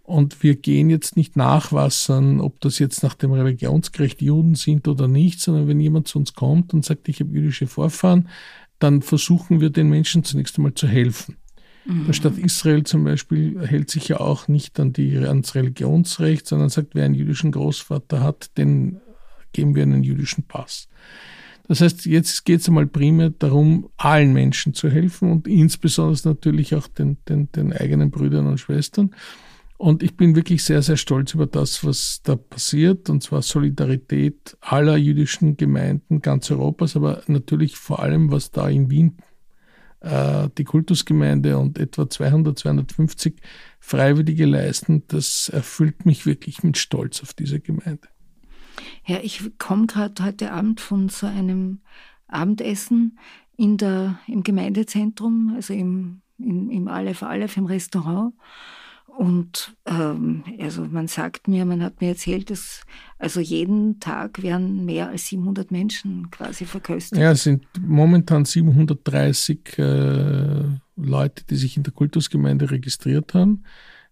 Und 0.03 0.43
wir 0.43 0.57
gehen 0.57 0.91
jetzt 0.91 1.17
nicht 1.17 1.35
nachwassern, 1.35 2.43
ob 2.43 2.61
das 2.61 2.79
jetzt 2.79 3.03
nach 3.03 3.15
dem 3.15 3.33
Religionsgerecht 3.33 4.21
Juden 4.21 4.55
sind 4.55 4.89
oder 4.89 5.09
nicht, 5.09 5.41
sondern 5.41 5.67
wenn 5.67 5.81
jemand 5.81 6.09
zu 6.09 6.19
uns 6.19 6.35
kommt 6.35 6.75
und 6.75 6.85
sagt, 6.85 7.09
ich 7.09 7.21
habe 7.21 7.33
jüdische 7.33 7.67
Vorfahren, 7.67 8.29
dann 8.81 9.01
versuchen 9.01 9.63
wir 9.63 9.71
den 9.71 9.89
Menschen 9.89 10.25
zunächst 10.25 10.59
einmal 10.59 10.75
zu 10.75 10.89
helfen. 10.89 11.37
Mhm. 11.85 12.07
Der 12.07 12.13
Staat 12.13 12.39
Israel 12.39 12.85
zum 12.85 13.05
Beispiel 13.05 13.67
hält 13.67 13.91
sich 13.91 14.09
ja 14.09 14.21
auch 14.21 14.49
nicht 14.49 14.79
an 14.79 14.93
die, 14.93 15.17
ans 15.19 15.55
Religionsrecht, 15.55 16.47
sondern 16.47 16.69
sagt, 16.69 16.95
wer 16.95 17.05
einen 17.05 17.15
jüdischen 17.15 17.53
Großvater 17.53 18.23
hat, 18.23 18.57
den 18.57 19.01
geben 19.53 19.75
wir 19.75 19.83
einen 19.83 20.03
jüdischen 20.03 20.45
Pass. 20.45 20.89
Das 21.69 21.81
heißt, 21.81 22.07
jetzt 22.07 22.45
geht 22.45 22.61
es 22.61 22.69
einmal 22.69 22.87
primär 22.87 23.31
darum, 23.31 23.89
allen 23.97 24.33
Menschen 24.33 24.75
zu 24.75 24.91
helfen 24.91 25.31
und 25.31 25.47
insbesondere 25.47 26.29
natürlich 26.29 26.75
auch 26.75 26.89
den, 26.89 27.19
den, 27.29 27.51
den 27.53 27.73
eigenen 27.73 28.11
Brüdern 28.11 28.47
und 28.47 28.59
Schwestern. 28.59 29.15
Und 29.79 30.03
ich 30.03 30.17
bin 30.17 30.37
wirklich 30.37 30.63
sehr, 30.63 30.83
sehr 30.83 30.97
stolz 30.97 31.35
über 31.35 31.47
das, 31.47 31.85
was 31.85 32.21
da 32.23 32.37
passiert, 32.37 33.11
und 33.11 33.23
zwar 33.23 33.43
Solidarität 33.43 34.57
aller 34.61 34.97
jüdischen 34.97 35.57
Gemeinden 35.57 36.21
ganz 36.21 36.51
Europas, 36.51 36.95
aber 36.95 37.23
natürlich 37.27 37.77
vor 37.77 38.01
allem, 38.01 38.31
was 38.31 38.51
da 38.51 38.69
in 38.69 38.91
Wien 38.91 39.17
die 40.05 40.65
Kultusgemeinde 40.65 41.59
und 41.59 41.79
etwa 41.79 42.11
200, 42.11 42.59
250 42.59 43.41
Freiwillige 43.79 44.47
leisten, 44.47 45.05
das 45.07 45.49
erfüllt 45.49 46.07
mich 46.07 46.27
wirklich 46.27 46.65
mit 46.65 46.77
Stolz 46.77 47.23
auf 47.23 47.35
diese 47.35 47.61
Gemeinde. 47.61 48.09
Ja, 49.07 49.19
ich 49.23 49.59
komme 49.59 49.87
gerade 49.87 50.25
heute 50.25 50.53
Abend 50.53 50.81
von 50.81 51.09
so 51.09 51.27
einem 51.27 51.81
Abendessen 52.29 53.19
in 53.57 53.77
der, 53.77 54.19
im 54.27 54.43
Gemeindezentrum, 54.43 55.53
also 55.55 55.75
im, 55.75 56.23
im, 56.39 56.71
im 56.71 56.89
Aleph 56.89 57.23
Aleph, 57.23 57.57
im 57.57 57.67
Restaurant. 57.67 58.35
Und 59.17 59.77
ähm, 59.85 60.43
also 60.59 60.85
man 60.85 61.07
sagt 61.07 61.47
mir, 61.47 61.65
man 61.67 61.83
hat 61.83 62.01
mir 62.01 62.09
erzählt, 62.09 62.51
dass 62.51 62.81
also 63.19 63.41
jeden 63.41 64.01
Tag 64.01 64.43
werden 64.43 64.87
mehr 64.87 65.09
als 65.09 65.27
700 65.27 65.71
Menschen 65.71 66.31
quasi 66.31 66.65
verköstigt. 66.65 67.21
Ja, 67.21 67.33
es 67.33 67.43
sind 67.43 67.65
momentan 67.79 68.47
730 68.47 69.79
äh, 69.79 70.65
Leute, 70.97 71.45
die 71.49 71.57
sich 71.57 71.77
in 71.77 71.83
der 71.83 71.93
Kultusgemeinde 71.93 72.71
registriert 72.71 73.35
haben. 73.35 73.65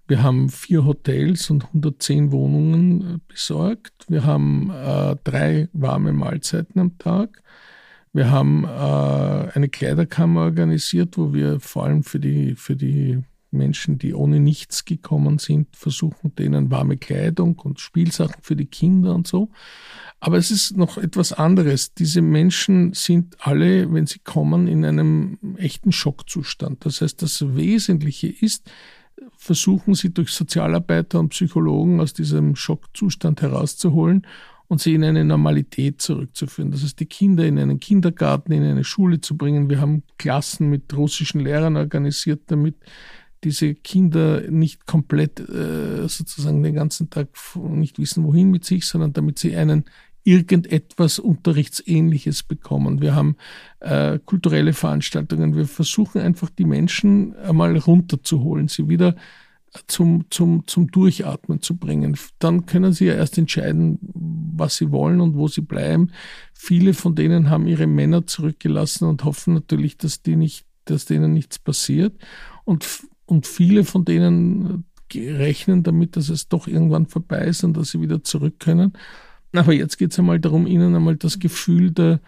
Wir 0.06 0.22
haben 0.22 0.48
vier 0.50 0.84
Hotels 0.84 1.50
und 1.50 1.64
110 1.66 2.30
Wohnungen 2.30 3.00
äh, 3.00 3.18
besorgt. 3.28 3.92
Wir 4.08 4.24
haben 4.24 4.70
äh, 4.70 5.16
drei 5.24 5.68
warme 5.72 6.12
Mahlzeiten 6.12 6.80
am 6.80 6.98
Tag. 6.98 7.42
Wir 8.12 8.30
haben 8.30 8.64
äh, 8.64 9.52
eine 9.54 9.68
Kleiderkammer 9.68 10.42
organisiert, 10.42 11.16
wo 11.16 11.32
wir 11.32 11.60
vor 11.60 11.84
allem 11.84 12.02
für 12.02 12.18
die, 12.18 12.56
für 12.56 12.74
die 12.74 13.22
Menschen, 13.52 13.98
die 13.98 14.14
ohne 14.14 14.40
nichts 14.40 14.84
gekommen 14.84 15.38
sind, 15.38 15.74
versuchen 15.76 16.34
denen 16.34 16.70
warme 16.70 16.96
Kleidung 16.96 17.58
und 17.58 17.80
Spielsachen 17.80 18.42
für 18.42 18.56
die 18.56 18.66
Kinder 18.66 19.14
und 19.14 19.26
so. 19.26 19.50
Aber 20.20 20.36
es 20.36 20.50
ist 20.50 20.76
noch 20.76 20.98
etwas 20.98 21.32
anderes. 21.32 21.94
Diese 21.94 22.22
Menschen 22.22 22.92
sind 22.92 23.36
alle, 23.40 23.92
wenn 23.92 24.06
sie 24.06 24.20
kommen, 24.20 24.68
in 24.68 24.84
einem 24.84 25.38
echten 25.56 25.92
Schockzustand. 25.92 26.84
Das 26.84 27.00
heißt, 27.00 27.22
das 27.22 27.56
Wesentliche 27.56 28.28
ist, 28.28 28.70
versuchen 29.36 29.94
sie 29.94 30.12
durch 30.12 30.30
Sozialarbeiter 30.30 31.18
und 31.18 31.30
Psychologen 31.30 32.00
aus 32.00 32.12
diesem 32.12 32.56
Schockzustand 32.56 33.42
herauszuholen 33.42 34.26
und 34.70 34.80
sie 34.80 34.94
in 34.94 35.02
eine 35.02 35.24
Normalität 35.24 36.00
zurückzuführen. 36.00 36.70
Das 36.70 36.84
heißt, 36.84 37.00
die 37.00 37.06
Kinder 37.06 37.44
in 37.44 37.58
einen 37.58 37.80
Kindergarten, 37.80 38.52
in 38.52 38.62
eine 38.62 38.84
Schule 38.84 39.20
zu 39.20 39.36
bringen. 39.36 39.68
Wir 39.68 39.80
haben 39.80 40.04
Klassen 40.16 40.70
mit 40.70 40.96
russischen 40.96 41.40
Lehrern 41.40 41.76
organisiert, 41.76 42.42
damit 42.46 42.76
diese 43.44 43.74
Kinder 43.74 44.42
nicht 44.50 44.86
komplett 44.86 45.40
äh, 45.40 46.08
sozusagen 46.08 46.62
den 46.62 46.74
ganzen 46.74 47.10
Tag 47.10 47.28
nicht 47.56 47.98
wissen, 47.98 48.24
wohin 48.24 48.50
mit 48.50 48.64
sich, 48.64 48.86
sondern 48.86 49.12
damit 49.12 49.38
sie 49.38 49.56
einen 49.56 49.84
irgendetwas 50.22 51.18
Unterrichtsähnliches 51.18 52.42
bekommen. 52.42 53.00
Wir 53.00 53.14
haben 53.14 53.36
äh, 53.80 54.18
kulturelle 54.18 54.72
Veranstaltungen. 54.72 55.56
Wir 55.56 55.66
versuchen 55.66 56.20
einfach 56.20 56.50
die 56.50 56.66
Menschen 56.66 57.34
einmal 57.36 57.76
runterzuholen, 57.76 58.68
sie 58.68 58.88
wieder 58.88 59.16
zum, 59.86 60.26
zum, 60.30 60.66
zum 60.66 60.90
Durchatmen 60.90 61.62
zu 61.62 61.76
bringen. 61.76 62.18
Dann 62.38 62.66
können 62.66 62.92
sie 62.92 63.06
ja 63.06 63.14
erst 63.14 63.38
entscheiden, 63.38 63.98
was 64.02 64.76
sie 64.76 64.90
wollen 64.90 65.20
und 65.20 65.36
wo 65.36 65.48
sie 65.48 65.60
bleiben. 65.60 66.10
Viele 66.52 66.92
von 66.92 67.14
denen 67.14 67.50
haben 67.50 67.66
ihre 67.66 67.86
Männer 67.86 68.26
zurückgelassen 68.26 69.06
und 69.06 69.24
hoffen 69.24 69.54
natürlich, 69.54 69.96
dass 69.96 70.22
die 70.22 70.36
nicht, 70.36 70.66
dass 70.84 71.06
denen 71.06 71.32
nichts 71.32 71.58
passiert. 71.58 72.14
Und, 72.64 72.84
und 73.30 73.46
viele 73.46 73.84
von 73.84 74.04
denen 74.04 74.84
rechnen 75.14 75.82
damit, 75.82 76.16
dass 76.16 76.28
es 76.28 76.48
doch 76.48 76.68
irgendwann 76.68 77.06
vorbei 77.06 77.46
ist 77.46 77.64
und 77.64 77.76
dass 77.76 77.90
sie 77.90 78.00
wieder 78.00 78.22
zurück 78.22 78.60
können. 78.60 78.92
Aber 79.52 79.72
jetzt 79.72 79.98
geht 79.98 80.12
es 80.12 80.18
einmal 80.18 80.38
darum, 80.38 80.66
ihnen 80.66 80.94
einmal 80.94 81.16
das 81.16 81.38
Gefühl 81.38 81.90
der, 81.90 82.20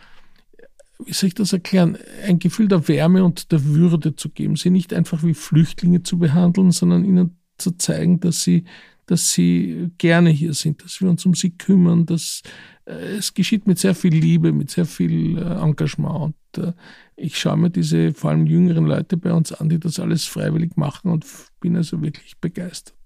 wie 1.04 1.12
soll 1.12 1.28
ich 1.28 1.34
das 1.34 1.52
erklären, 1.52 1.96
ein 2.26 2.38
Gefühl 2.38 2.68
der 2.68 2.88
Wärme 2.88 3.24
und 3.24 3.52
der 3.52 3.64
Würde 3.64 4.16
zu 4.16 4.28
geben, 4.30 4.56
sie 4.56 4.70
nicht 4.70 4.92
einfach 4.92 5.22
wie 5.22 5.34
Flüchtlinge 5.34 6.02
zu 6.02 6.18
behandeln, 6.18 6.72
sondern 6.72 7.04
ihnen 7.04 7.36
zu 7.58 7.72
zeigen, 7.72 8.20
dass 8.20 8.42
sie, 8.42 8.64
dass 9.06 9.32
sie 9.32 9.90
gerne 9.98 10.30
hier 10.30 10.54
sind, 10.54 10.84
dass 10.84 11.00
wir 11.00 11.10
uns 11.10 11.26
um 11.26 11.34
sie 11.34 11.50
kümmern, 11.50 12.06
dass 12.06 12.42
äh, 12.84 13.16
es 13.16 13.34
geschieht 13.34 13.66
mit 13.66 13.78
sehr 13.78 13.94
viel 13.94 14.14
Liebe, 14.14 14.52
mit 14.52 14.70
sehr 14.70 14.86
viel 14.86 15.38
äh, 15.38 15.60
Engagement. 15.60 16.34
Und 16.54 16.64
äh, 16.64 16.72
ich 17.16 17.38
schaue 17.38 17.56
mir 17.56 17.70
diese 17.70 18.12
vor 18.14 18.30
allem 18.30 18.46
jüngeren 18.46 18.86
Leute 18.86 19.16
bei 19.16 19.32
uns 19.32 19.52
an, 19.52 19.68
die 19.68 19.78
das 19.78 19.98
alles 19.98 20.24
freiwillig 20.24 20.76
machen 20.76 21.10
und 21.10 21.26
bin 21.60 21.76
also 21.76 22.02
wirklich 22.02 22.38
begeistert. 22.38 22.96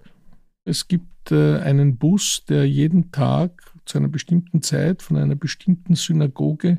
Es 0.64 0.88
gibt 0.88 1.32
äh, 1.32 1.58
einen 1.58 1.96
Bus, 1.96 2.44
der 2.48 2.68
jeden 2.68 3.10
Tag 3.12 3.62
zu 3.84 3.98
einer 3.98 4.08
bestimmten 4.08 4.62
Zeit 4.62 5.02
von 5.02 5.16
einer 5.16 5.36
bestimmten 5.36 5.94
Synagoge 5.94 6.78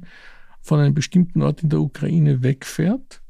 von 0.68 0.82
einem 0.82 0.94
bestimmten 0.94 1.42
Ort 1.42 1.64
in 1.64 1.70
der 1.70 1.80
Ukraine 1.80 2.44
wegfährt, 2.44 3.22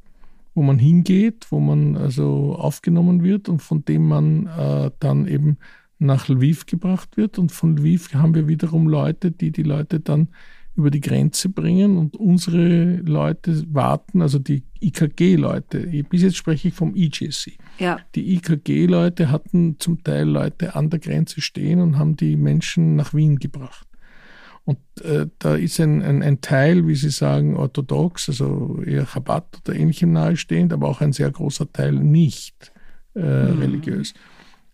wo 0.58 0.62
man 0.62 0.80
hingeht, 0.80 1.46
wo 1.50 1.60
man 1.60 1.96
also 1.96 2.56
aufgenommen 2.56 3.22
wird 3.22 3.48
und 3.48 3.62
von 3.62 3.84
dem 3.84 4.08
man 4.08 4.48
äh, 4.48 4.90
dann 4.98 5.28
eben 5.28 5.58
nach 6.00 6.28
Lviv 6.28 6.66
gebracht 6.66 7.16
wird. 7.16 7.38
Und 7.38 7.52
von 7.52 7.76
Lviv 7.76 8.12
haben 8.12 8.34
wir 8.34 8.48
wiederum 8.48 8.88
Leute, 8.88 9.30
die 9.30 9.52
die 9.52 9.62
Leute 9.62 10.00
dann 10.00 10.30
über 10.74 10.90
die 10.90 11.00
Grenze 11.00 11.48
bringen 11.48 11.96
und 11.96 12.16
unsere 12.16 12.96
Leute 12.96 13.64
warten, 13.72 14.20
also 14.20 14.40
die 14.40 14.64
IKG-Leute, 14.80 16.04
bis 16.10 16.22
jetzt 16.22 16.36
spreche 16.36 16.68
ich 16.68 16.74
vom 16.74 16.96
IGC. 16.96 17.56
Ja. 17.78 18.00
Die 18.16 18.34
IKG-Leute 18.34 19.30
hatten 19.30 19.76
zum 19.78 20.02
Teil 20.02 20.28
Leute 20.28 20.74
an 20.74 20.90
der 20.90 20.98
Grenze 20.98 21.40
stehen 21.40 21.80
und 21.80 21.98
haben 21.98 22.16
die 22.16 22.36
Menschen 22.36 22.96
nach 22.96 23.14
Wien 23.14 23.38
gebracht. 23.38 23.87
Und 24.68 24.80
äh, 25.02 25.28
da 25.38 25.54
ist 25.54 25.80
ein, 25.80 26.02
ein, 26.02 26.22
ein, 26.22 26.42
Teil, 26.42 26.86
wie 26.86 26.94
Sie 26.94 27.08
sagen, 27.08 27.56
orthodox, 27.56 28.28
also 28.28 28.82
eher 28.84 29.06
Chabad 29.06 29.46
oder 29.64 29.74
ähnlichem 29.74 30.12
nahestehend, 30.12 30.74
aber 30.74 30.88
auch 30.88 31.00
ein 31.00 31.14
sehr 31.14 31.30
großer 31.30 31.72
Teil 31.72 31.92
nicht 31.92 32.70
äh, 33.14 33.20
mhm. 33.20 33.60
religiös. 33.60 34.12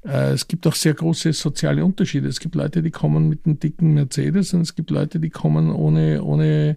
Äh, 0.04 0.32
es 0.32 0.48
gibt 0.48 0.66
auch 0.66 0.74
sehr 0.74 0.94
große 0.94 1.32
soziale 1.32 1.84
Unterschiede. 1.84 2.26
Es 2.26 2.40
gibt 2.40 2.56
Leute, 2.56 2.82
die 2.82 2.90
kommen 2.90 3.28
mit 3.28 3.46
einem 3.46 3.60
dicken 3.60 3.94
Mercedes 3.94 4.52
und 4.52 4.62
es 4.62 4.74
gibt 4.74 4.90
Leute, 4.90 5.20
die 5.20 5.30
kommen 5.30 5.70
ohne, 5.70 6.24
ohne 6.24 6.76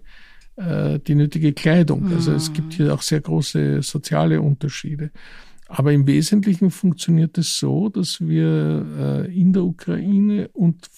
äh, 0.54 1.00
die 1.00 1.16
nötige 1.16 1.52
Kleidung. 1.54 2.04
Mhm. 2.04 2.14
Also 2.14 2.30
es 2.30 2.52
gibt 2.52 2.74
hier 2.74 2.94
auch 2.94 3.02
sehr 3.02 3.20
große 3.20 3.82
soziale 3.82 4.40
Unterschiede. 4.40 5.10
Aber 5.66 5.92
im 5.92 6.06
Wesentlichen 6.06 6.70
funktioniert 6.70 7.36
es 7.36 7.58
so, 7.58 7.88
dass 7.88 8.20
wir 8.20 9.26
äh, 9.26 9.36
in 9.36 9.52
der 9.52 9.64
Ukraine 9.64 10.50
und 10.52 10.88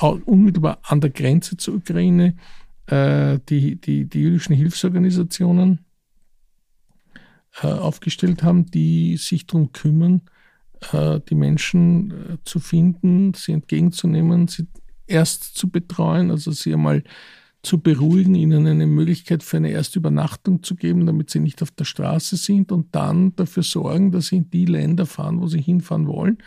unmittelbar 0.00 0.78
an 0.82 1.00
der 1.00 1.10
Grenze 1.10 1.56
zur 1.56 1.76
Ukraine 1.76 2.36
äh, 2.86 3.38
die, 3.48 3.76
die, 3.76 4.06
die 4.06 4.20
jüdischen 4.20 4.54
Hilfsorganisationen 4.54 5.84
äh, 7.62 7.66
aufgestellt 7.66 8.42
haben, 8.42 8.66
die 8.66 9.16
sich 9.16 9.46
darum 9.46 9.72
kümmern, 9.72 10.22
äh, 10.92 11.20
die 11.28 11.34
Menschen 11.34 12.10
äh, 12.10 12.38
zu 12.44 12.60
finden, 12.60 13.34
sie 13.34 13.52
entgegenzunehmen, 13.52 14.48
sie 14.48 14.66
erst 15.06 15.56
zu 15.56 15.68
betreuen, 15.68 16.30
also 16.30 16.52
sie 16.52 16.72
einmal 16.72 17.02
zu 17.62 17.78
beruhigen, 17.78 18.36
ihnen 18.36 18.66
eine 18.66 18.86
Möglichkeit 18.86 19.42
für 19.42 19.56
eine 19.56 19.70
erste 19.70 19.98
Übernachtung 19.98 20.62
zu 20.62 20.76
geben, 20.76 21.06
damit 21.06 21.30
sie 21.30 21.40
nicht 21.40 21.60
auf 21.60 21.72
der 21.72 21.84
Straße 21.84 22.36
sind 22.36 22.70
und 22.70 22.94
dann 22.94 23.34
dafür 23.34 23.64
sorgen, 23.64 24.12
dass 24.12 24.28
sie 24.28 24.36
in 24.36 24.50
die 24.50 24.66
Länder 24.66 25.06
fahren, 25.06 25.40
wo 25.40 25.48
sie 25.48 25.60
hinfahren 25.60 26.06
wollen 26.06 26.38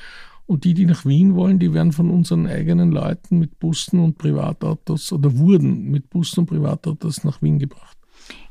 und 0.51 0.65
die, 0.65 0.73
die 0.73 0.85
nach 0.85 1.05
Wien 1.05 1.35
wollen, 1.35 1.59
die 1.59 1.73
werden 1.73 1.93
von 1.93 2.09
unseren 2.09 2.45
eigenen 2.45 2.91
Leuten 2.91 3.39
mit 3.39 3.57
Bussen 3.57 3.99
und 3.99 4.17
Privatautos 4.17 5.13
oder 5.13 5.37
wurden 5.37 5.89
mit 5.89 6.09
Bussen 6.09 6.41
und 6.41 6.47
Privatautos 6.47 7.23
nach 7.23 7.41
Wien 7.41 7.57
gebracht. 7.57 7.97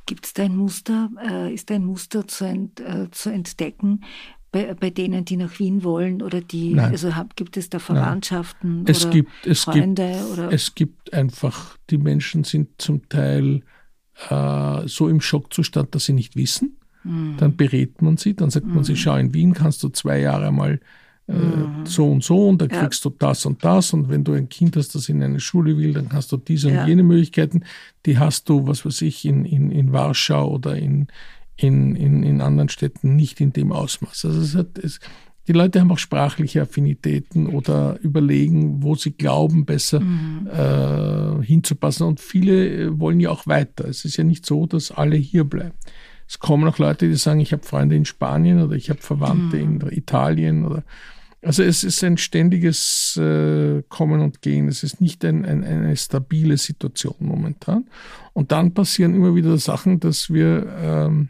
Gibt 0.06 0.24
es 0.24 0.32
da 0.32 0.44
ein 0.44 0.56
Muster, 0.56 1.10
äh, 1.22 1.52
ist 1.52 1.68
da 1.68 1.74
ein 1.74 1.84
Muster 1.84 2.26
zu, 2.26 2.46
ent, 2.46 2.80
äh, 2.80 3.10
zu 3.10 3.28
entdecken, 3.28 4.02
bei, 4.50 4.72
bei, 4.74 4.88
denen, 4.88 5.26
die 5.26 5.36
nach 5.36 5.58
Wien 5.58 5.84
wollen 5.84 6.22
oder 6.22 6.40
die, 6.40 6.74
Nein. 6.74 6.90
also 6.90 7.14
hab, 7.14 7.36
gibt 7.36 7.58
es 7.58 7.68
da 7.68 7.78
Verwandtschaften 7.78 8.84
es 8.88 9.04
oder 9.04 9.12
gibt, 9.12 9.46
es 9.46 9.64
Freunde? 9.64 10.10
Gibt, 10.10 10.32
oder? 10.32 10.52
Es 10.52 10.74
gibt 10.74 11.12
einfach, 11.12 11.76
die 11.90 11.98
Menschen 11.98 12.44
sind 12.44 12.70
zum 12.78 13.08
Teil 13.10 13.62
äh, 14.30 14.88
so 14.88 15.06
im 15.08 15.20
Schockzustand, 15.20 15.94
dass 15.94 16.06
sie 16.06 16.14
nicht 16.14 16.34
wissen. 16.34 16.78
Mhm. 17.04 17.36
Dann 17.36 17.56
berät 17.56 18.00
man 18.00 18.16
sie, 18.16 18.34
dann 18.34 18.48
sagt 18.50 18.66
mhm. 18.66 18.74
man 18.74 18.84
sie, 18.84 18.92
hm. 18.92 18.98
schau, 18.98 19.16
in 19.16 19.34
Wien 19.34 19.54
kannst 19.54 19.82
du 19.82 19.90
zwei 19.90 20.18
Jahre 20.18 20.50
mal 20.50 20.80
mhm. 21.32 21.86
so 21.86 22.10
und 22.10 22.24
so 22.24 22.48
und 22.48 22.60
da 22.60 22.66
kriegst 22.66 23.04
ja. 23.04 23.10
du 23.10 23.16
das 23.18 23.46
und 23.46 23.64
das 23.64 23.92
und 23.92 24.08
wenn 24.08 24.24
du 24.24 24.32
ein 24.32 24.48
Kind 24.48 24.76
hast, 24.76 24.94
das 24.94 25.08
in 25.08 25.22
eine 25.22 25.40
Schule 25.40 25.76
will, 25.76 25.92
dann 25.92 26.12
hast 26.12 26.32
du 26.32 26.36
diese 26.36 26.70
ja. 26.70 26.82
und 26.82 26.88
jene 26.88 27.02
Möglichkeiten. 27.02 27.64
Die 28.06 28.18
hast 28.18 28.48
du, 28.48 28.66
was 28.66 28.84
weiß 28.84 29.02
ich, 29.02 29.24
in, 29.24 29.44
in, 29.44 29.70
in 29.70 29.92
Warschau 29.92 30.50
oder 30.50 30.76
in, 30.76 31.08
in, 31.56 31.96
in, 31.96 32.22
in 32.22 32.40
anderen 32.40 32.68
Städten 32.68 33.16
nicht 33.16 33.40
in 33.40 33.52
dem 33.52 33.72
Ausmaß. 33.72 34.24
Also 34.24 34.40
es 34.40 34.54
hat, 34.54 34.78
es, 34.78 35.00
die 35.50 35.52
Leute 35.52 35.80
haben 35.80 35.90
auch 35.90 35.98
sprachliche 35.98 36.62
Affinitäten 36.62 37.48
oder 37.48 37.98
überlegen, 38.02 38.82
wo 38.82 38.94
sie 38.94 39.10
glauben, 39.12 39.64
besser 39.64 40.00
mhm. 40.00 40.46
äh, 40.46 41.44
hinzupassen. 41.44 42.06
Und 42.06 42.20
viele 42.20 42.68
äh, 42.68 43.00
wollen 43.00 43.20
ja 43.20 43.30
auch 43.30 43.46
weiter. 43.46 43.88
Es 43.88 44.04
ist 44.04 44.16
ja 44.16 44.24
nicht 44.24 44.46
so, 44.46 44.66
dass 44.66 44.92
alle 44.92 45.16
hier 45.16 45.44
bleiben. 45.44 45.74
Es 46.28 46.38
kommen 46.38 46.68
auch 46.68 46.78
Leute, 46.78 47.08
die 47.08 47.16
sagen, 47.16 47.40
ich 47.40 47.52
habe 47.52 47.64
Freunde 47.64 47.96
in 47.96 48.04
Spanien 48.04 48.62
oder 48.62 48.76
ich 48.76 48.90
habe 48.90 49.00
Verwandte 49.00 49.56
mhm. 49.56 49.80
in 49.80 49.88
Italien 49.90 50.64
oder 50.64 50.84
also 51.42 51.62
es 51.62 51.84
ist 51.84 52.04
ein 52.04 52.18
ständiges 52.18 53.16
äh, 53.16 53.82
Kommen 53.88 54.20
und 54.20 54.42
Gehen. 54.42 54.68
Es 54.68 54.82
ist 54.82 55.00
nicht 55.00 55.24
ein, 55.24 55.44
ein, 55.44 55.64
eine 55.64 55.96
stabile 55.96 56.58
Situation 56.58 57.16
momentan. 57.20 57.88
Und 58.34 58.52
dann 58.52 58.74
passieren 58.74 59.14
immer 59.14 59.34
wieder 59.34 59.56
Sachen, 59.56 60.00
dass 60.00 60.30
wir, 60.30 60.66
ähm, 60.78 61.28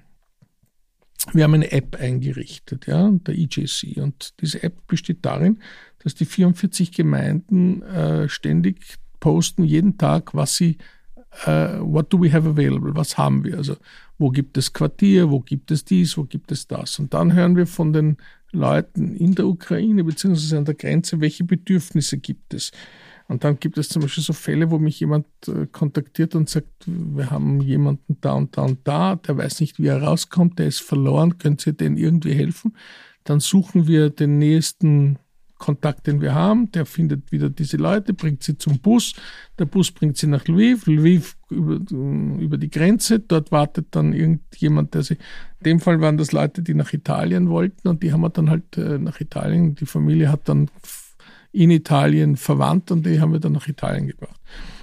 wir 1.33 1.45
haben 1.45 1.55
eine 1.55 1.71
App 1.71 1.97
eingerichtet, 2.01 2.87
ja, 2.87 3.09
der 3.09 3.39
EJC. 3.39 3.99
Und 3.99 4.35
diese 4.41 4.63
App 4.65 4.87
besteht 4.89 5.19
darin, 5.25 5.61
dass 6.03 6.15
die 6.15 6.25
44 6.25 6.91
Gemeinden 6.91 7.83
äh, 7.83 8.29
ständig 8.29 8.99
posten, 9.21 9.63
jeden 9.63 9.97
Tag, 9.97 10.35
was 10.35 10.57
sie, 10.57 10.79
äh, 11.45 11.79
what 11.79 12.13
do 12.13 12.21
we 12.21 12.33
have 12.33 12.49
available, 12.49 12.97
was 12.97 13.17
haben 13.17 13.45
wir. 13.45 13.59
Also 13.59 13.77
wo 14.21 14.31
gibt 14.31 14.59
es 14.59 14.73
Quartier, 14.73 15.31
wo 15.31 15.41
gibt 15.41 15.71
es 15.71 15.85
dies, 15.85 16.17
wo 16.19 16.25
gibt 16.25 16.53
es 16.53 16.69
das. 16.69 16.99
Und 16.99 17.15
dann 17.15 17.33
hören 17.33 17.57
wir 17.57 17.67
von 17.67 17.93
den 17.93 18.19
Leuten 18.53 19.17
in 19.17 19.35
der 19.35 19.47
Ukraine 19.47 20.05
beziehungsweise 20.05 20.59
an 20.59 20.67
der 20.67 20.75
Grenze, 20.75 21.21
welche 21.21 21.43
Bedürfnisse 21.43 22.19
gibt 22.19 22.53
es. 22.53 22.71
Und 23.29 23.45
dann 23.45 23.59
gibt 23.59 23.79
es 23.79 23.89
zum 23.89 24.03
Beispiel 24.03 24.25
so 24.25 24.33
Fälle, 24.33 24.71
wo 24.71 24.79
mich 24.79 25.01
jemand 25.01 25.27
äh, 25.47 25.67
kontaktiert 25.67 26.35
und 26.35 26.51
sagt, 26.51 26.85
wir 26.87 27.31
haben 27.31 27.61
jemanden 27.63 28.19
da 28.21 28.33
und 28.33 28.57
da 28.59 28.63
und 28.63 28.81
da, 28.85 29.17
der 29.17 29.39
weiß 29.39 29.61
nicht, 29.61 29.79
wie 29.79 29.87
er 29.87 30.03
rauskommt, 30.03 30.59
der 30.59 30.67
ist 30.67 30.81
verloren, 30.81 31.39
könnt 31.39 31.67
ihr 31.67 31.73
denn 31.73 31.97
irgendwie 31.97 32.35
helfen? 32.35 32.77
Dann 33.25 33.41
suchen 33.41 33.87
wir 33.87 34.11
den 34.11 34.39
nächsten 34.39 35.19
Kontakt, 35.61 36.09
den 36.09 36.21
wir 36.21 36.35
haben, 36.35 36.73
der 36.73 36.87
findet 36.87 37.31
wieder 37.31 37.51
diese 37.51 37.77
Leute, 37.77 38.15
bringt 38.15 38.43
sie 38.43 38.59
zum 38.59 38.81
Bus, 38.81 39.15
der 39.59 39.67
Bus 39.67 39.93
bringt 39.93 40.17
sie 40.17 40.27
nach 40.27 40.49
Lviv, 40.49 40.87
Lviv 40.87 41.37
über, 41.51 41.79
über 42.41 42.59
die 42.59 42.71
Grenze, 42.71 43.21
dort 43.21 43.53
wartet 43.53 43.89
dann 43.93 44.13
irgendjemand, 44.13 44.95
der 44.95 45.03
sie, 45.05 45.15
in 45.15 45.65
dem 45.65 45.81
Fall 45.81 46.01
waren 46.01 46.17
das 46.17 46.33
Leute, 46.33 46.63
die 46.63 46.75
nach 46.75 46.93
Italien 46.93 47.49
wollten 47.51 47.87
und 47.87 48.03
die 48.03 48.13
haben 48.13 48.23
wir 48.23 48.31
dann 48.31 48.51
halt 48.51 48.77
äh, 48.77 48.99
nach 48.99 49.21
Italien, 49.21 49.77
die 49.77 49.87
Familie 49.87 50.33
hat 50.33 50.49
dann 50.49 50.71
in 51.53 51.71
Italien 51.71 52.37
verwandt 52.37 52.91
und 52.91 53.07
die 53.07 53.21
haben 53.21 53.33
wir 53.33 53.41
dann 53.41 53.53
nach 53.53 53.69
Italien 53.69 54.07
gebracht. 54.07 54.41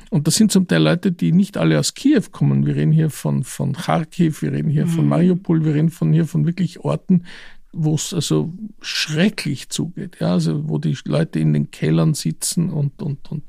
Und 0.10 0.28
das 0.28 0.36
sind 0.36 0.52
zum 0.52 0.68
Teil 0.68 0.84
Leute, 0.84 1.12
die 1.12 1.34
nicht 1.34 1.58
alle 1.58 1.78
aus 1.78 1.94
Kiew 1.94 2.24
kommen. 2.32 2.66
Wir 2.66 2.76
reden 2.76 2.94
hier 2.94 3.10
von, 3.10 3.44
von 3.44 3.74
Kharkiv, 3.74 4.42
wir 4.42 4.54
reden 4.54 4.70
hier 4.70 4.86
mhm. 4.86 4.92
von 4.92 5.08
Mariupol, 5.08 5.66
wir 5.66 5.74
reden 5.74 5.90
von 5.90 6.14
hier 6.14 6.26
von 6.26 6.46
wirklich 6.46 6.80
Orten, 6.80 7.26
wo 7.74 7.96
es 7.96 8.14
also 8.14 8.54
schrecklich 8.82 9.70
zugeht, 9.70 10.18
ja, 10.20 10.34
also 10.34 10.68
wo 10.70 10.78
die 10.78 10.98
Leute 11.06 11.40
in 11.40 11.54
den 11.54 11.70
Kellern 11.70 12.14
sitzen 12.14 12.70
und, 12.70 13.02
und, 13.02 13.30
und 13.32 13.44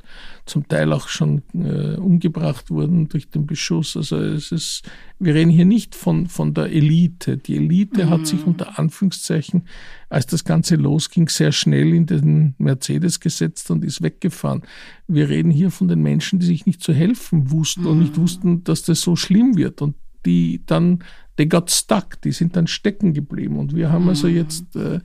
zum 0.45 0.67
Teil 0.67 0.93
auch 0.93 1.09
schon 1.09 1.43
äh, 1.55 1.97
umgebracht 1.97 2.71
wurden 2.71 3.09
durch 3.09 3.31
den 3.31 3.47
Beschuss. 3.47 3.97
Also 3.97 4.17
es 4.19 4.51
ist, 4.51 4.83
wir 5.19 5.35
reden 5.35 5.51
hier 5.51 5.65
nicht 5.65 5.95
von, 5.95 6.27
von 6.27 6.53
der 6.53 6.71
Elite. 6.71 7.37
Die 7.37 7.57
Elite 7.57 8.07
mhm. 8.07 8.11
hat 8.11 8.27
sich 8.27 8.41
mhm. 8.41 8.49
unter 8.49 8.79
Anführungszeichen, 8.79 9.67
als 10.09 10.27
das 10.27 10.45
Ganze 10.45 10.77
losging, 10.77 11.29
sehr 11.29 11.53
schnell 11.53 11.95
in 11.95 12.07
den 12.07 12.55
Mercedes 12.59 13.21
gesetzt 13.21 13.71
und 13.71 13.85
ist 13.85 14.03
weggefahren. 14.03 14.63
Wir 15.07 15.29
reden 15.29 15.51
hier 15.51 15.71
von 15.71 15.89
den 15.89 16.03
Menschen, 16.03 16.39
die 16.39 16.47
sich 16.47 16.67
nicht 16.67 16.83
zu 16.83 16.93
helfen 16.93 17.51
wussten 17.51 17.83
mhm. 17.83 17.87
und 17.89 17.99
nicht 18.01 18.17
mhm. 18.17 18.23
wussten, 18.23 18.65
dass 18.65 18.83
das 18.83 19.01
so 19.01 19.17
schlimm 19.17 19.57
wird 19.57 19.81
und 19.81 19.95
die 20.25 20.63
dann 20.67 21.03
they 21.39 21.47
got 21.47 21.71
stuck, 21.71 22.21
die 22.23 22.33
sind 22.33 22.57
dann 22.57 22.67
stecken 22.67 23.15
geblieben. 23.15 23.59
Und 23.59 23.75
wir 23.75 23.91
haben 23.91 24.09
also 24.09 24.27
mhm. 24.29 24.35
jetzt 24.35 24.77
äh, 24.77 25.01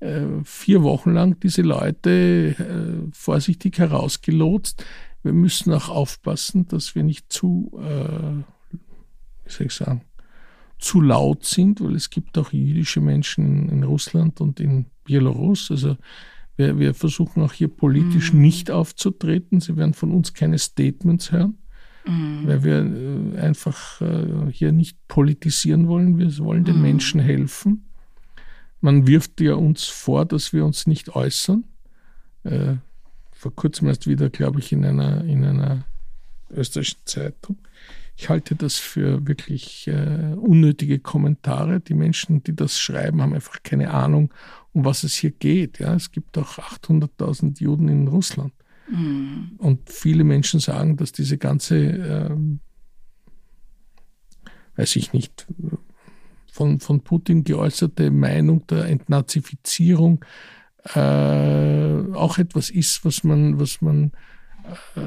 äh, 0.00 0.26
vier 0.44 0.82
Wochen 0.82 1.12
lang 1.12 1.38
diese 1.40 1.62
Leute 1.62 2.54
äh, 2.58 3.10
vorsichtig 3.12 3.78
herausgelotst. 3.78 4.84
Wir 5.22 5.32
müssen 5.32 5.72
auch 5.72 5.88
aufpassen, 5.88 6.66
dass 6.68 6.94
wir 6.94 7.02
nicht 7.02 7.32
zu, 7.32 7.72
äh, 7.78 8.76
wie 9.44 9.50
soll 9.50 9.66
ich 9.66 9.74
sagen, 9.74 10.02
zu 10.78 11.00
laut 11.00 11.44
sind, 11.44 11.80
weil 11.80 11.94
es 11.94 12.10
gibt 12.10 12.38
auch 12.38 12.52
jüdische 12.52 13.00
Menschen 13.00 13.46
in, 13.46 13.68
in 13.68 13.84
Russland 13.84 14.40
und 14.40 14.58
in 14.60 14.86
Belarus. 15.04 15.70
Also 15.70 15.96
wir, 16.56 16.78
wir 16.78 16.94
versuchen 16.94 17.42
auch 17.42 17.52
hier 17.52 17.68
politisch 17.68 18.32
mhm. 18.32 18.40
nicht 18.40 18.70
aufzutreten. 18.70 19.60
Sie 19.60 19.76
werden 19.76 19.94
von 19.94 20.12
uns 20.12 20.32
keine 20.32 20.58
Statements 20.58 21.32
hören 21.32 21.58
mhm. 22.06 22.46
weil 22.46 22.64
wir 22.64 23.36
äh, 23.36 23.38
einfach 23.40 24.00
äh, 24.00 24.50
hier 24.50 24.72
nicht 24.72 24.96
politisieren 25.08 25.88
wollen. 25.88 26.18
Wir 26.18 26.36
wollen 26.38 26.64
den 26.64 26.76
mhm. 26.76 26.82
Menschen 26.82 27.20
helfen. 27.20 27.88
Man 28.80 29.06
wirft 29.06 29.40
ja 29.40 29.54
uns 29.54 29.84
vor, 29.84 30.24
dass 30.24 30.52
wir 30.52 30.64
uns 30.64 30.86
nicht 30.86 31.14
äußern. 31.14 31.64
Äh, 32.44 32.76
vor 33.30 33.54
kurzem 33.54 33.88
erst 33.88 34.06
wieder, 34.06 34.30
glaube 34.30 34.60
ich, 34.60 34.72
in 34.72 34.84
einer, 34.84 35.24
in 35.24 35.44
einer 35.44 35.84
österreichischen 36.50 37.00
Zeitung. 37.04 37.58
Ich 38.16 38.28
halte 38.28 38.54
das 38.54 38.76
für 38.76 39.26
wirklich 39.26 39.88
äh, 39.88 40.34
unnötige 40.36 40.98
Kommentare. 40.98 41.80
Die 41.80 41.94
Menschen, 41.94 42.42
die 42.42 42.54
das 42.54 42.78
schreiben, 42.78 43.22
haben 43.22 43.34
einfach 43.34 43.62
keine 43.62 43.90
Ahnung, 43.92 44.32
um 44.72 44.84
was 44.84 45.02
es 45.02 45.14
hier 45.14 45.30
geht. 45.30 45.78
Ja, 45.78 45.94
es 45.94 46.12
gibt 46.12 46.36
auch 46.38 46.58
800.000 46.58 47.60
Juden 47.60 47.88
in 47.88 48.08
Russland. 48.08 48.52
Mhm. 48.92 49.52
Und 49.58 49.90
viele 49.90 50.24
Menschen 50.24 50.60
sagen, 50.60 50.96
dass 50.96 51.12
diese 51.12 51.38
ganze, 51.38 51.76
ähm, 51.76 52.60
weiß 54.76 54.96
ich 54.96 55.12
nicht, 55.12 55.46
von, 56.52 56.80
von 56.80 57.00
Putin 57.00 57.44
geäußerte 57.44 58.10
Meinung 58.10 58.66
der 58.66 58.84
Entnazifizierung 58.84 60.24
äh, 60.94 62.02
auch 62.14 62.38
etwas 62.38 62.68
ist, 62.68 63.04
was 63.04 63.24
man, 63.24 63.58
was 63.58 63.80
man, 63.80 64.12
äh, 64.94 65.00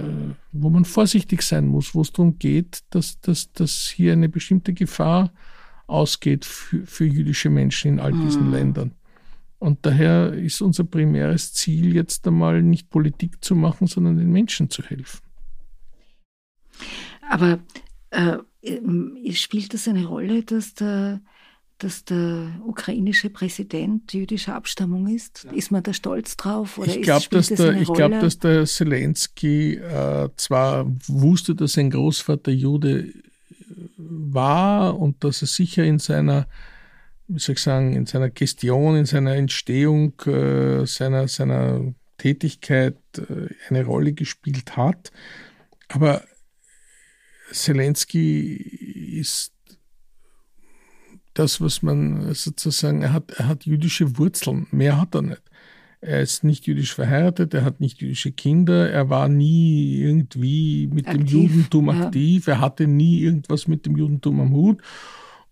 wo 0.51 0.69
man 0.71 0.85
vorsichtig 0.85 1.43
sein 1.43 1.67
muss, 1.67 1.93
wo 1.93 2.01
es 2.01 2.11
darum 2.11 2.39
geht, 2.39 2.83
dass, 2.89 3.21
dass, 3.21 3.51
dass 3.53 3.93
hier 3.95 4.13
eine 4.13 4.29
bestimmte 4.29 4.73
Gefahr 4.73 5.31
ausgeht 5.85 6.45
für, 6.45 6.85
für 6.87 7.05
jüdische 7.05 7.51
Menschen 7.51 7.93
in 7.93 7.99
all 7.99 8.13
diesen 8.13 8.47
mhm. 8.47 8.53
Ländern. 8.53 8.91
Und 9.59 9.85
daher 9.85 10.33
ist 10.33 10.61
unser 10.61 10.83
primäres 10.83 11.53
Ziel 11.53 11.95
jetzt 11.95 12.27
einmal 12.27 12.61
nicht 12.61 12.89
Politik 12.89 13.43
zu 13.43 13.55
machen, 13.55 13.87
sondern 13.87 14.17
den 14.17 14.31
Menschen 14.31 14.69
zu 14.69 14.83
helfen. 14.83 15.21
Aber 17.29 17.59
äh, 18.11 18.37
spielt 19.33 19.73
das 19.73 19.87
eine 19.87 20.05
Rolle, 20.05 20.43
dass 20.43 20.73
der, 20.75 21.21
dass 21.77 22.05
der 22.05 22.59
ukrainische 22.65 23.29
Präsident 23.29 24.13
jüdischer 24.13 24.55
Abstammung 24.55 25.07
ist? 25.07 25.45
Ja. 25.45 25.51
Ist 25.53 25.71
man 25.71 25.83
da 25.83 25.93
stolz 25.93 26.37
drauf? 26.37 26.77
Oder 26.77 26.95
ich 26.95 27.01
glaube, 27.01 27.25
dass, 27.31 27.47
das 27.47 27.57
der, 27.57 27.73
glaub, 27.73 28.11
dass 28.11 28.39
der 28.39 28.65
Zelensky 28.65 29.75
äh, 29.75 30.29
zwar 30.35 30.85
wusste, 31.07 31.55
dass 31.55 31.73
sein 31.73 31.89
Großvater 31.89 32.51
Jude 32.51 33.13
war 33.97 34.99
und 34.99 35.23
dass 35.23 35.41
er 35.41 35.47
sicher 35.47 35.83
in 35.83 35.99
seiner 35.99 36.47
wie 37.27 37.39
soll 37.39 37.53
ich 37.53 37.61
sagen, 37.61 37.93
in 37.93 38.05
seiner 38.05 38.29
Gestion, 38.29 38.95
in 38.95 39.05
seiner 39.05 39.35
Entstehung, 39.35 40.13
äh, 40.25 40.85
seiner, 40.85 41.27
seiner 41.27 41.93
Tätigkeit 42.17 42.97
äh, 43.17 43.53
eine 43.69 43.85
Rolle 43.85 44.13
gespielt 44.13 44.77
hat. 44.77 45.11
Aber 45.87 46.23
Zelensky 47.51 48.55
ist 49.19 49.53
das, 51.33 51.59
was 51.61 51.81
man 51.81 52.33
sozusagen, 52.33 53.01
er 53.01 53.13
hat, 53.13 53.31
er 53.31 53.47
hat 53.47 53.65
jüdische 53.65 54.17
Wurzeln, 54.17 54.67
mehr 54.71 54.99
hat 54.99 55.15
er 55.15 55.21
nicht. 55.21 55.41
Er 56.01 56.21
ist 56.21 56.43
nicht 56.43 56.67
jüdisch 56.67 56.93
verheiratet, 56.93 57.53
er 57.53 57.65
hat 57.65 57.79
nicht 57.79 57.99
jüdische 57.99 58.31
Kinder, 58.31 58.89
er 58.89 59.09
war 59.09 59.27
nie 59.27 59.97
irgendwie 59.97 60.87
mit 60.87 61.07
aktiv, 61.07 61.25
dem 61.25 61.27
Judentum 61.27 61.89
aktiv, 61.89 62.47
ja. 62.47 62.53
er 62.53 62.61
hatte 62.61 62.87
nie 62.87 63.21
irgendwas 63.21 63.67
mit 63.67 63.85
dem 63.85 63.97
Judentum 63.97 64.39
am 64.39 64.51
Hut. 64.53 64.81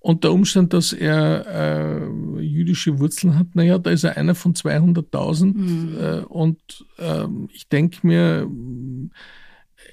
Und 0.04 0.26
der 0.26 0.34
Umstand, 0.34 0.74
dass 0.74 0.92
er 0.92 1.46
äh, 1.48 2.42
jüdische 2.42 3.00
Wurzeln 3.00 3.39
hat, 3.39 3.56
naja, 3.56 3.78
da 3.78 3.89
ist 3.89 4.04
er 4.04 4.18
einer 4.18 4.36
von 4.36 4.54
200.000. 4.54 5.46
Mhm. 5.46 5.98
Äh, 5.98 6.26
und 6.26 6.86
äh, 6.98 7.24
ich 7.54 7.70
denke 7.70 8.06
mir, 8.06 8.46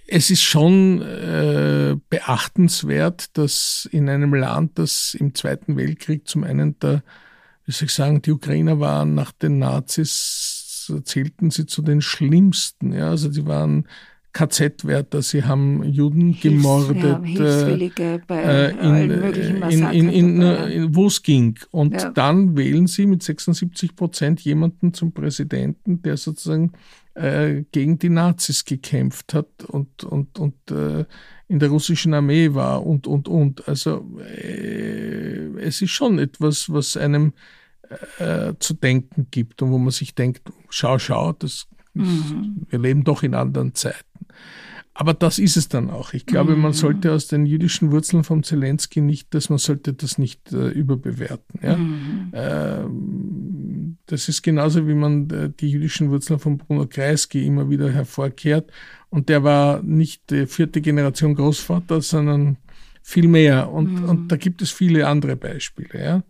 es 0.09 0.31
ist 0.31 0.43
schon 0.43 1.01
äh, 1.01 1.97
beachtenswert, 2.09 3.39
dass 3.39 3.89
in 3.93 4.09
einem 4.09 4.35
Land, 4.35 4.81
das 4.81 5.15
im 5.15 5.33
Zweiten 5.37 5.77
Weltkrieg 5.77 6.27
zum 6.27 6.43
einen 6.43 6.77
der, 6.81 7.05
wie 7.65 7.71
soll 7.71 7.87
ich 7.87 7.95
sagen, 7.95 8.21
die 8.21 8.33
Ukrainer 8.33 8.81
waren 8.81 9.15
nach 9.15 9.31
den 9.31 9.61
Nazis, 9.61 10.93
zählten 11.05 11.53
sie 11.53 11.67
zu 11.67 11.83
den 11.83 12.01
schlimmsten. 12.01 12.93
Ja, 12.93 13.11
also 13.11 13.29
die 13.29 13.47
waren 13.47 13.87
KZ-Wärter, 14.33 15.23
sie 15.23 15.45
haben 15.45 15.83
Juden 15.85 16.33
Hilfs, 16.33 16.43
gemordet. 16.43 17.03
Ja, 17.03 17.21
wo 20.95 21.07
es 21.07 21.23
ging. 21.23 21.59
Und 21.71 21.95
ja. 21.95 22.11
dann 22.11 22.57
wählen 22.57 22.87
sie 22.87 23.07
mit 23.07 23.23
76 23.23 23.97
Prozent 23.97 24.41
jemanden 24.41 24.95
zum 24.95 25.13
Präsidenten, 25.13 26.03
der 26.03 26.17
sozusagen 26.17 26.73
äh, 27.15 27.65
gegen 27.73 27.99
die 27.99 28.09
Nazis 28.09 28.65
gekämpft 28.65 29.35
hat 29.35 29.65
und, 29.67 30.05
und, 30.05 30.39
und 30.39 30.55
äh, 30.71 31.05
in 31.49 31.59
der 31.59 31.69
russischen 31.71 32.15
Armee 32.15 32.55
war 32.55 32.87
und, 32.87 33.07
und, 33.09 33.27
und. 33.27 33.67
Also 33.69 34.09
äh, 34.21 35.49
es 35.59 35.83
ist 35.83 35.91
schon 35.91 36.21
etwas, 36.21 36.73
was 36.73 36.97
einem 36.97 37.33
äh, 38.19 38.55
zu 38.61 38.75
denken 38.75 39.27
gibt 39.31 39.61
und 39.61 39.73
wo 39.73 39.79
man 39.79 39.91
sich 39.91 40.15
denkt, 40.15 40.43
schau, 40.69 40.99
schau, 40.99 41.33
das 41.33 41.67
Mhm. 41.95 42.67
Wir 42.69 42.79
leben 42.79 43.05
doch 43.05 43.23
in 43.23 43.35
anderen 43.35 43.75
Zeiten. 43.75 44.10
Aber 44.93 45.15
das 45.15 45.39
ist 45.39 45.57
es 45.57 45.69
dann 45.69 45.89
auch. 45.89 46.13
Ich 46.13 46.27
glaube, 46.27 46.55
mhm. 46.57 46.63
man 46.63 46.73
sollte 46.73 47.13
aus 47.13 47.27
den 47.27 47.47
jüdischen 47.47 47.91
Wurzeln 47.91 48.25
von 48.25 48.43
Zelensky 48.43 49.01
nicht, 49.01 49.33
dass 49.33 49.49
man 49.49 49.59
sollte 49.59 49.95
das 49.95 50.19
nicht 50.19 50.53
äh, 50.53 50.69
überbewerten. 50.69 51.61
Ja? 51.63 51.77
Mhm. 51.77 52.31
Ähm, 52.35 53.97
das 54.07 54.29
ist 54.29 54.43
genauso, 54.43 54.87
wie 54.89 54.95
man 54.95 55.31
äh, 55.31 55.51
die 55.59 55.71
jüdischen 55.71 56.11
Wurzeln 56.11 56.39
von 56.39 56.59
Bruno 56.59 56.87
Kreisky 56.87 57.47
immer 57.47 57.71
wieder 57.71 57.91
hervorkehrt. 57.91 58.71
Und 59.09 59.29
der 59.29 59.43
war 59.45 59.83
nicht 59.83 60.31
die 60.31 60.47
vierte 60.47 60.81
Generation 60.81 61.35
Großvater, 61.35 62.03
sondern 62.03 62.59
viel 63.03 63.29
mehr. 63.29 63.71
Und, 63.71 64.03
mhm. 64.03 64.09
und 64.09 64.29
da 64.33 64.37
gibt 64.37 64.61
es 64.61 64.71
viele 64.71 65.07
andere 65.07 65.37
Beispiele. 65.37 65.99
Ja? 65.99 66.23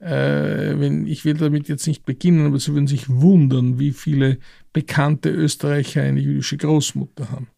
Äh, 0.00 0.78
wenn, 0.80 1.06
ich 1.06 1.24
will 1.24 1.34
damit 1.34 1.68
jetzt 1.68 1.86
nicht 1.86 2.04
beginnen, 2.04 2.46
aber 2.46 2.58
Sie 2.58 2.72
würden 2.72 2.86
sich 2.86 3.08
wundern, 3.08 3.78
wie 3.78 3.92
viele 3.92 4.38
bekannte 4.72 5.30
Österreicher 5.30 6.02
eine 6.02 6.20
jüdische 6.20 6.56
Großmutter 6.56 7.30
haben. 7.30 7.48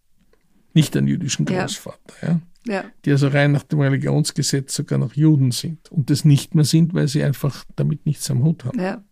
Nicht 0.74 0.96
einen 0.96 1.08
jüdischen 1.08 1.44
Großvater, 1.44 2.14
ja. 2.22 2.40
ja. 2.66 2.72
ja. 2.72 2.84
Die 3.04 3.10
also 3.10 3.28
rein 3.28 3.52
nach 3.52 3.64
dem 3.64 3.80
Religionsgesetz 3.80 4.74
sogar 4.74 4.98
noch 4.98 5.14
Juden 5.14 5.50
sind 5.50 5.92
und 5.92 6.08
das 6.10 6.24
nicht 6.24 6.54
mehr 6.54 6.64
sind, 6.64 6.94
weil 6.94 7.08
sie 7.08 7.22
einfach 7.22 7.64
damit 7.76 8.06
nichts 8.06 8.30
am 8.30 8.42
Hut 8.42 8.64
haben. 8.64 8.80
Ja. 8.80 9.02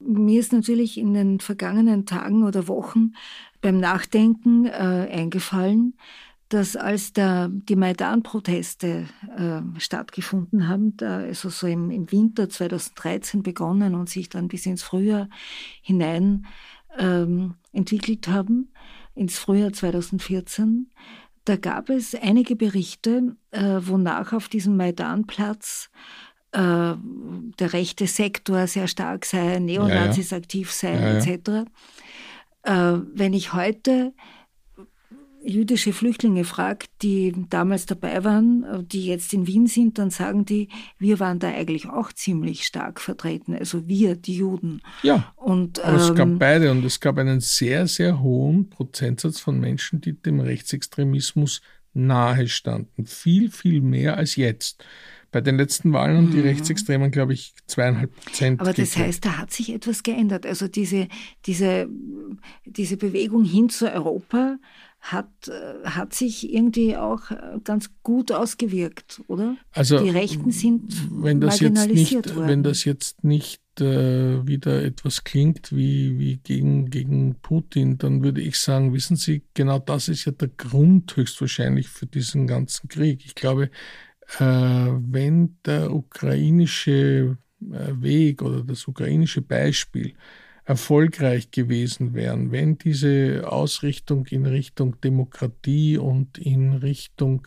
Mir 0.00 0.40
ist 0.40 0.52
natürlich 0.52 0.98
in 0.98 1.14
den 1.14 1.40
vergangenen 1.40 2.04
Tagen 2.04 2.42
oder 2.42 2.68
Wochen 2.68 3.12
beim 3.60 3.78
Nachdenken 3.78 4.66
äh, 4.66 5.08
eingefallen, 5.10 5.94
dass 6.50 6.76
als 6.76 7.12
da 7.12 7.48
die 7.50 7.76
Maidan-Proteste 7.76 9.06
äh, 9.36 9.80
stattgefunden 9.80 10.68
haben, 10.68 10.96
da, 10.96 11.18
also 11.18 11.48
so 11.48 11.66
im, 11.66 11.90
im, 11.90 12.12
Winter 12.12 12.48
2013 12.48 13.42
begonnen 13.42 13.94
und 13.94 14.10
sich 14.10 14.28
dann 14.28 14.48
bis 14.48 14.66
ins 14.66 14.82
Frühjahr 14.82 15.28
hinein 15.80 16.46
ähm, 16.98 17.54
entwickelt 17.72 18.28
haben, 18.28 18.72
ins 19.14 19.38
Frühjahr 19.38 19.72
2014, 19.72 20.90
da 21.44 21.56
gab 21.56 21.90
es 21.90 22.14
einige 22.14 22.56
Berichte, 22.56 23.36
äh, 23.50 23.80
wonach 23.80 24.32
auf 24.32 24.48
diesem 24.48 24.76
Maidanplatz 24.76 25.90
äh, 26.52 26.58
der 26.58 27.72
rechte 27.72 28.06
Sektor 28.06 28.66
sehr 28.66 28.88
stark 28.88 29.26
sei, 29.26 29.58
Neonazis 29.58 30.30
ja, 30.30 30.36
ja. 30.36 30.42
aktiv 30.42 30.72
seien, 30.72 31.02
ja, 31.02 31.18
etc. 31.18 31.68
Äh, 32.62 32.98
wenn 33.12 33.34
ich 33.34 33.52
heute 33.52 34.14
jüdische 35.44 35.92
Flüchtlinge 35.92 36.44
fragt, 36.44 36.90
die 37.02 37.32
damals 37.50 37.86
dabei 37.86 38.24
waren, 38.24 38.86
die 38.88 39.06
jetzt 39.06 39.32
in 39.32 39.46
Wien 39.46 39.66
sind, 39.66 39.98
dann 39.98 40.10
sagen 40.10 40.44
die, 40.44 40.68
wir 40.98 41.20
waren 41.20 41.38
da 41.38 41.48
eigentlich 41.48 41.88
auch 41.88 42.12
ziemlich 42.12 42.64
stark 42.64 43.00
vertreten, 43.00 43.54
also 43.54 43.86
wir, 43.86 44.16
die 44.16 44.36
Juden. 44.36 44.80
Ja, 45.02 45.32
und, 45.36 45.80
aber 45.80 45.98
ähm, 45.98 46.00
es 46.00 46.14
gab 46.14 46.28
ähm, 46.28 46.38
beide 46.38 46.70
und 46.70 46.84
es 46.84 47.00
gab 47.00 47.18
einen 47.18 47.40
sehr, 47.40 47.86
sehr 47.86 48.20
hohen 48.20 48.70
Prozentsatz 48.70 49.40
von 49.40 49.60
Menschen, 49.60 50.00
die 50.00 50.14
dem 50.14 50.40
Rechtsextremismus 50.40 51.60
nahe 51.92 52.48
standen. 52.48 53.06
Viel, 53.06 53.50
viel 53.50 53.80
mehr 53.80 54.16
als 54.16 54.36
jetzt. 54.36 54.84
Bei 55.30 55.40
den 55.40 55.56
letzten 55.56 55.92
Wahlen 55.92 56.16
haben 56.16 56.30
die 56.30 56.38
mhm. 56.38 56.44
Rechtsextremen, 56.44 57.10
glaube 57.10 57.32
ich, 57.32 57.54
zweieinhalb 57.66 58.14
Prozent. 58.14 58.60
Aber 58.60 58.72
das 58.72 58.90
gekriegt. 58.90 59.06
heißt, 59.08 59.24
da 59.24 59.38
hat 59.38 59.52
sich 59.52 59.72
etwas 59.72 60.04
geändert. 60.04 60.46
Also 60.46 60.68
diese, 60.68 61.08
diese, 61.46 61.88
diese 62.64 62.96
Bewegung 62.96 63.44
hin 63.44 63.68
zu 63.68 63.92
Europa 63.92 64.58
hat, 65.04 65.28
äh, 65.48 65.86
hat 65.86 66.14
sich 66.14 66.50
irgendwie 66.50 66.96
auch 66.96 67.30
äh, 67.30 67.58
ganz 67.62 67.90
gut 68.02 68.32
ausgewirkt, 68.32 69.20
oder? 69.26 69.56
Also, 69.72 70.02
die 70.02 70.08
Rechten 70.08 70.50
sind 70.50 70.94
wenn 71.10 71.42
das 71.42 71.60
marginalisiert 71.60 72.10
jetzt 72.10 72.26
nicht, 72.26 72.36
worden. 72.36 72.48
Wenn 72.48 72.62
das 72.62 72.84
jetzt 72.84 73.22
nicht 73.22 73.60
äh, 73.80 74.46
wieder 74.46 74.82
etwas 74.82 75.22
klingt 75.22 75.76
wie, 75.76 76.18
wie 76.18 76.38
gegen, 76.38 76.88
gegen 76.88 77.34
Putin, 77.42 77.98
dann 77.98 78.22
würde 78.22 78.40
ich 78.40 78.58
sagen, 78.58 78.94
wissen 78.94 79.16
Sie, 79.16 79.42
genau 79.52 79.78
das 79.78 80.08
ist 80.08 80.24
ja 80.24 80.32
der 80.32 80.48
Grund 80.48 81.14
höchstwahrscheinlich 81.14 81.88
für 81.88 82.06
diesen 82.06 82.46
ganzen 82.46 82.88
Krieg. 82.88 83.26
Ich 83.26 83.34
glaube, 83.34 83.70
äh, 84.38 84.44
wenn 84.44 85.58
der 85.66 85.92
ukrainische 85.92 87.36
Weg 87.60 88.42
oder 88.42 88.62
das 88.62 88.86
ukrainische 88.86 89.40
Beispiel 89.40 90.14
erfolgreich 90.64 91.50
gewesen 91.50 92.14
wären, 92.14 92.50
wenn 92.50 92.78
diese 92.78 93.44
Ausrichtung 93.46 94.26
in 94.26 94.46
Richtung 94.46 95.00
Demokratie 95.00 95.98
und 95.98 96.38
in 96.38 96.72
Richtung 96.72 97.46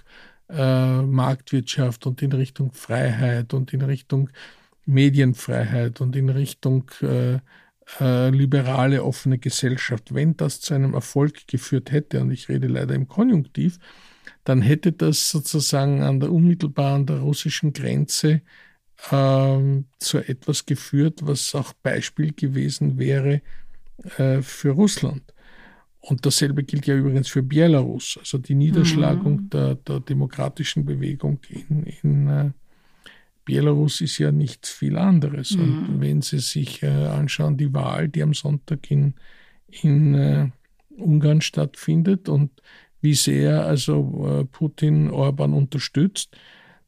äh, 0.49 1.01
Marktwirtschaft 1.01 2.06
und 2.06 2.21
in 2.21 2.32
Richtung 2.32 2.71
Freiheit 2.71 3.53
und 3.53 3.73
in 3.73 3.82
Richtung 3.82 4.30
Medienfreiheit 4.86 5.99
und 5.99 6.15
in 6.15 6.30
Richtung 6.30 6.89
äh, 7.01 7.39
äh, 7.99 8.30
liberale, 8.30 9.03
offene 9.03 9.38
Gesellschaft, 9.38 10.13
wenn 10.13 10.38
das 10.38 10.62
zu 10.62 10.73
einem 10.73 10.93
Erfolg 10.93 11.47
geführt 11.47 11.91
hätte, 11.91 12.21
und 12.21 12.32
ich 12.32 12.49
rede 12.49 12.67
leider 12.67 12.95
im 12.95 13.08
Konjunktiv, 13.08 13.80
dann 14.43 14.62
hätte 14.62 14.91
das 14.91 15.30
sozusagen 15.30 16.03
an 16.03 16.19
der 16.19 16.32
unmittelbaren 16.32 17.06
der 17.06 17.19
russischen 17.19 17.73
Grenze 17.73 18.41
äh, 19.12 19.84
zu 20.00 20.18
etwas 20.20 20.66
geführt, 20.66 21.20
was 21.24 21.54
auch 21.56 21.74
Beispiel 21.74 22.34
gewesen 22.34 22.98
wäre 22.98 23.42
äh, 24.18 24.42
für 24.42 24.72
Russland. 24.72 25.34
Und 26.00 26.26
dasselbe 26.26 26.64
gilt 26.64 26.88
ja 26.88 26.96
übrigens 26.96 27.28
für 27.28 27.44
Belarus, 27.44 28.16
also 28.20 28.38
die 28.38 28.56
Niederschlagung 28.56 29.42
mhm. 29.42 29.50
der, 29.50 29.76
der, 29.76 30.00
demokratischen 30.00 30.86
Bewegung 30.86 31.40
in, 31.50 31.84
in 32.02 32.28
äh, 32.28 32.52
Belarus 33.44 34.02
ist 34.02 34.18
ja 34.18 34.32
nichts 34.32 34.70
viel 34.70 34.98
anderes. 34.98 35.52
Mhm. 35.52 35.62
Und 35.62 36.02
wenn 36.02 36.22
Sie 36.22 36.40
sich 36.40 36.84
äh, 36.84 36.88
anschauen, 36.88 37.58
die 37.58 37.74
Wahl, 37.74 38.10
die 38.10 38.22
am 38.22 38.34
Sonntag 38.34 38.92
in, 38.92 39.16
in 39.70 40.14
äh, 40.16 40.50
Ungarn 40.98 41.42
stattfindet 41.42 42.30
und 42.30 42.52
wie 43.02 43.14
sehr 43.14 43.66
also 43.66 44.28
äh, 44.28 44.46
Putin 44.46 45.10
Orban 45.10 45.54
unterstützt, 45.54 46.36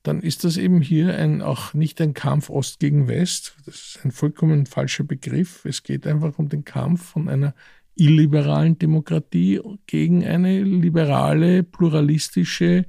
dann 0.04 0.22
ist 0.22 0.44
das 0.44 0.58
eben 0.58 0.82
hier 0.82 1.16
ein, 1.16 1.42
auch 1.42 1.74
nicht 1.74 2.00
ein 2.00 2.14
Kampf 2.14 2.50
Ost 2.50 2.80
gegen 2.80 3.08
West. 3.08 3.56
Das 3.66 3.76
ist 3.76 4.00
ein 4.04 4.12
vollkommen 4.12 4.66
falscher 4.66 5.04
Begriff. 5.04 5.66
Es 5.66 5.84
geht 5.84 6.08
einfach 6.08 6.40
um 6.40 6.48
den 6.48 6.64
Kampf 6.64 7.04
von 7.04 7.28
einer 7.28 7.54
illiberalen 7.96 8.80
Demokratie 8.80 9.60
gegen 9.86 10.26
eine 10.26 10.64
liberale, 10.64 11.64
pluralistische, 11.64 12.86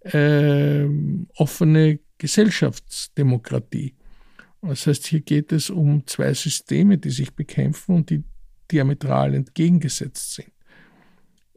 äh, 0.00 0.84
offene 1.34 1.98
Gesellschaftsdemokratie. 2.18 3.94
Das 4.60 4.86
heißt, 4.86 5.06
hier 5.06 5.20
geht 5.20 5.52
es 5.52 5.70
um 5.70 6.06
zwei 6.06 6.34
Systeme, 6.34 6.98
die 6.98 7.10
sich 7.10 7.34
bekämpfen 7.34 7.94
und 7.94 8.10
die 8.10 8.22
diametral 8.70 9.34
entgegengesetzt 9.34 10.34
sind. 10.34 10.52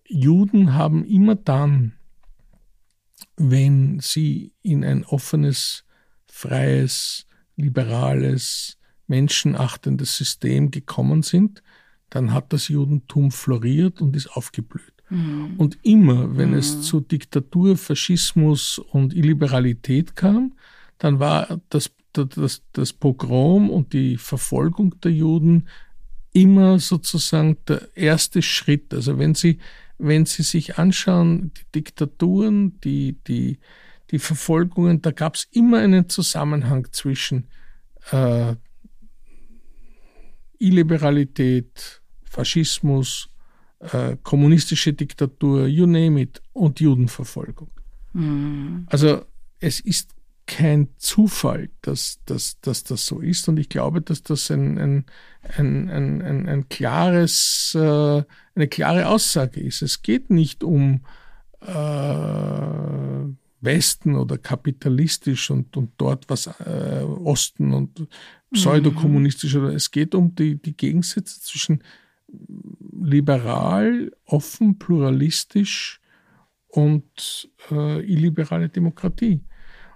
Juden 0.07 0.73
haben 0.73 1.05
immer 1.05 1.35
dann, 1.35 1.93
wenn 3.37 3.99
sie 3.99 4.53
in 4.61 4.83
ein 4.83 5.05
offenes, 5.05 5.83
freies, 6.27 7.25
liberales, 7.55 8.77
menschenachtendes 9.07 10.17
System 10.17 10.71
gekommen 10.71 11.23
sind, 11.23 11.61
dann 12.09 12.33
hat 12.33 12.53
das 12.53 12.67
Judentum 12.67 13.31
floriert 13.31 14.01
und 14.01 14.15
ist 14.15 14.27
aufgeblüht. 14.27 14.93
Mhm. 15.09 15.55
Und 15.57 15.77
immer, 15.83 16.37
wenn 16.37 16.51
mhm. 16.51 16.57
es 16.57 16.81
zu 16.81 16.99
Diktatur, 17.01 17.77
Faschismus 17.77 18.77
und 18.79 19.13
Illiberalität 19.13 20.15
kam, 20.15 20.53
dann 20.97 21.19
war 21.19 21.59
das, 21.69 21.91
das, 22.13 22.61
das 22.71 22.93
Pogrom 22.93 23.69
und 23.69 23.93
die 23.93 24.17
Verfolgung 24.17 24.99
der 25.01 25.11
Juden 25.11 25.67
immer 26.33 26.79
sozusagen 26.79 27.57
der 27.67 27.95
erste 27.95 28.41
Schritt. 28.41 28.93
Also 28.93 29.19
wenn 29.19 29.35
Sie, 29.35 29.59
wenn 30.03 30.25
Sie 30.25 30.43
sich 30.43 30.77
anschauen, 30.77 31.51
die 31.53 31.71
Diktaturen, 31.75 32.79
die, 32.81 33.17
die, 33.27 33.59
die 34.11 34.19
Verfolgungen, 34.19 35.01
da 35.01 35.11
gab 35.11 35.35
es 35.35 35.47
immer 35.51 35.79
einen 35.79 36.09
Zusammenhang 36.09 36.87
zwischen 36.91 37.47
äh, 38.11 38.55
Illiberalität, 40.59 42.01
Faschismus, 42.23 43.29
äh, 43.79 44.17
kommunistische 44.23 44.93
Diktatur, 44.93 45.67
you 45.67 45.85
name 45.85 46.21
it, 46.21 46.41
und 46.53 46.79
Judenverfolgung. 46.79 47.69
Mhm. 48.13 48.85
Also 48.89 49.25
es 49.59 49.79
ist 49.79 50.13
kein 50.45 50.89
Zufall, 50.97 51.69
dass, 51.81 52.19
dass, 52.25 52.59
dass 52.61 52.83
das 52.83 53.05
so 53.05 53.19
ist. 53.19 53.47
Und 53.47 53.57
ich 53.57 53.69
glaube, 53.69 54.01
dass 54.01 54.23
das 54.23 54.51
ein, 54.51 54.77
ein, 54.77 55.05
ein, 55.57 55.89
ein, 55.89 56.21
ein, 56.21 56.49
ein 56.49 56.69
klares, 56.69 57.75
äh, 57.75 58.23
eine 58.55 58.67
klare 58.67 59.07
Aussage 59.07 59.61
ist. 59.61 59.81
Es 59.81 60.01
geht 60.01 60.29
nicht 60.29 60.63
um 60.63 61.01
äh, 61.61 63.25
Westen 63.61 64.15
oder 64.15 64.37
kapitalistisch 64.37 65.49
und, 65.49 65.75
und 65.77 65.91
dort 65.97 66.29
was 66.29 66.47
äh, 66.47 67.03
Osten 67.03 67.73
und 67.73 68.07
pseudokommunistisch, 68.51 69.55
mhm. 69.55 69.67
es 69.67 69.89
geht 69.89 70.13
um 70.15 70.35
die, 70.35 70.61
die 70.61 70.75
Gegensätze 70.75 71.41
zwischen 71.41 71.83
liberal, 73.01 74.11
offen, 74.25 74.77
pluralistisch 74.77 76.01
und 76.67 77.49
äh, 77.71 78.01
illiberale 78.01 78.69
Demokratie. 78.69 79.41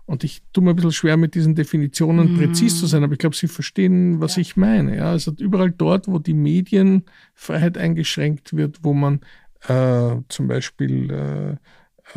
Und 0.08 0.24
ich 0.24 0.42
tue 0.54 0.64
mir 0.64 0.70
ein 0.70 0.78
bisschen 0.78 0.94
schwer, 0.94 1.18
mit 1.18 1.36
diesen 1.36 1.54
Definitionen 1.54 2.34
mhm. 2.34 2.38
präzis 2.38 2.80
zu 2.80 2.88
sein, 2.88 3.04
aber 3.04 3.14
ich 3.14 3.20
glaube, 3.20 3.36
Sie 3.36 3.50
verstehen, 3.50 4.22
was 4.22 4.38
ja. 4.38 4.42
ich 4.42 4.56
meine. 4.56 4.96
Ja, 4.96 5.12
also 5.12 5.34
überall 5.38 5.70
dort, 5.70 6.08
wo 6.08 6.18
die 6.18 6.34
Medienfreiheit 6.34 7.78
eingeschränkt 7.78 8.56
wird, 8.56 8.80
wo 8.84 8.94
man 8.94 9.20
äh, 9.68 10.16
zum 10.30 10.48
Beispiel 10.48 11.12
äh, 11.12 11.52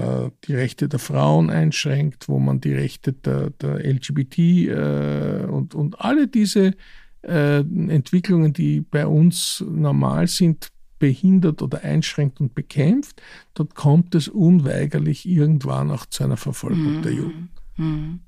äh 0.01 0.31
die 0.45 0.55
Rechte 0.55 0.89
der 0.89 1.01
Frauen 1.01 1.51
einschränkt, 1.51 2.29
wo 2.29 2.39
man 2.39 2.61
die 2.61 2.75
Rechte 2.75 3.13
der, 3.13 3.51
der 3.51 3.85
LGBT 3.85 4.39
äh, 4.39 5.47
und, 5.51 5.75
und 5.75 6.01
alle 6.01 6.29
diese 6.29 6.75
äh, 7.23 7.59
Entwicklungen, 7.59 8.53
die 8.53 8.83
bei 8.83 9.05
uns 9.05 9.65
normal 9.69 10.29
sind, 10.29 10.69
behindert 11.01 11.61
oder 11.61 11.83
einschränkt 11.83 12.41
und 12.41 12.55
bekämpft, 12.55 13.21
dort 13.55 13.75
kommt 13.75 14.15
es 14.15 14.29
unweigerlich 14.29 15.27
irgendwann 15.27 15.91
auch 15.91 16.07
zu 16.07 16.23
einer 16.23 16.37
Verfolgung 16.37 16.99
mhm. 16.99 17.03
der 17.03 17.13
Juden. 17.13 17.51
Mhm. 17.81 18.21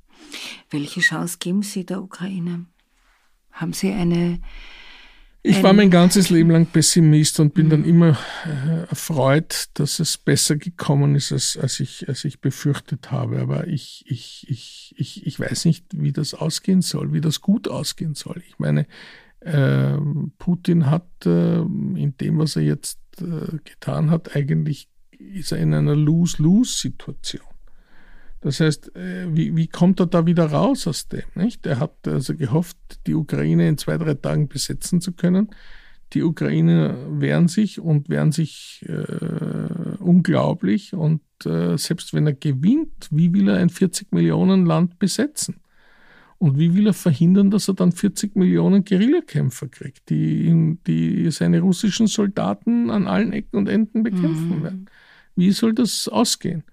Welche 0.70 1.00
Chance 1.00 1.36
geben 1.38 1.62
Sie 1.62 1.84
der 1.84 2.02
Ukraine? 2.02 2.66
Haben 3.50 3.72
Sie 3.72 3.92
eine 3.92 4.40
ich 5.44 5.60
war 5.64 5.72
mein 5.72 5.90
ganzes 5.90 6.30
Leben 6.30 6.50
lang 6.50 6.66
Pessimist 6.66 7.40
und 7.40 7.52
bin 7.52 7.68
dann 7.68 7.80
mhm. 7.80 7.88
immer 7.88 8.18
äh, 8.46 8.88
erfreut, 8.88 9.70
dass 9.74 9.98
es 9.98 10.16
besser 10.16 10.54
gekommen 10.54 11.16
ist, 11.16 11.32
als, 11.32 11.56
als, 11.56 11.80
ich, 11.80 12.08
als 12.08 12.24
ich 12.24 12.40
befürchtet 12.40 13.10
habe. 13.10 13.40
Aber 13.40 13.66
ich, 13.66 14.04
ich, 14.06 14.46
ich, 14.48 14.94
ich, 14.96 15.26
ich 15.26 15.40
weiß 15.40 15.64
nicht, 15.64 15.86
wie 15.94 16.12
das 16.12 16.34
ausgehen 16.34 16.80
soll, 16.80 17.12
wie 17.12 17.20
das 17.20 17.40
gut 17.40 17.66
ausgehen 17.66 18.14
soll. 18.14 18.40
Ich 18.46 18.60
meine, 18.60 18.86
äh, 19.40 19.96
Putin 20.38 20.88
hat 20.88 21.08
äh, 21.26 21.58
in 21.58 22.14
dem, 22.20 22.38
was 22.38 22.54
er 22.54 22.62
jetzt 22.62 23.00
äh, 23.20 23.58
getan 23.64 24.12
hat, 24.12 24.36
eigentlich 24.36 24.88
ist 25.18 25.50
er 25.50 25.58
in 25.58 25.74
einer 25.74 25.96
Lose-Lose-Situation. 25.96 27.51
Das 28.42 28.58
heißt, 28.58 28.94
äh, 28.96 29.28
wie, 29.34 29.56
wie 29.56 29.68
kommt 29.68 30.00
er 30.00 30.06
da 30.06 30.26
wieder 30.26 30.46
raus 30.46 30.86
aus 30.86 31.08
dem? 31.08 31.22
Nicht? 31.34 31.64
Er 31.64 31.78
hat 31.78 32.06
also 32.06 32.34
gehofft, 32.36 32.76
die 33.06 33.14
Ukraine 33.14 33.68
in 33.68 33.78
zwei, 33.78 33.96
drei 33.96 34.14
Tagen 34.14 34.48
besetzen 34.48 35.00
zu 35.00 35.12
können. 35.12 35.50
Die 36.12 36.22
Ukrainer 36.22 36.94
wehren 37.08 37.48
sich 37.48 37.80
und 37.80 38.08
wehren 38.08 38.32
sich 38.32 38.84
äh, 38.88 39.96
unglaublich. 40.00 40.92
Und 40.92 41.22
äh, 41.46 41.78
selbst 41.78 42.12
wenn 42.14 42.26
er 42.26 42.34
gewinnt, 42.34 43.08
wie 43.10 43.32
will 43.32 43.48
er 43.48 43.58
ein 43.58 43.70
40 43.70 44.12
Millionen 44.12 44.66
Land 44.66 44.98
besetzen? 44.98 45.56
Und 46.38 46.58
wie 46.58 46.74
will 46.74 46.88
er 46.88 46.94
verhindern, 46.94 47.52
dass 47.52 47.68
er 47.68 47.74
dann 47.74 47.92
40 47.92 48.34
Millionen 48.34 48.84
Guerillakämpfer 48.84 49.68
kriegt, 49.68 50.10
die, 50.10 50.76
die 50.88 51.30
seine 51.30 51.60
russischen 51.60 52.08
Soldaten 52.08 52.90
an 52.90 53.06
allen 53.06 53.32
Ecken 53.32 53.56
und 53.56 53.68
Enden 53.68 54.02
bekämpfen 54.02 54.58
mhm. 54.58 54.62
werden? 54.64 54.90
Wie 55.36 55.52
soll 55.52 55.72
das 55.72 56.08
ausgehen? 56.08 56.64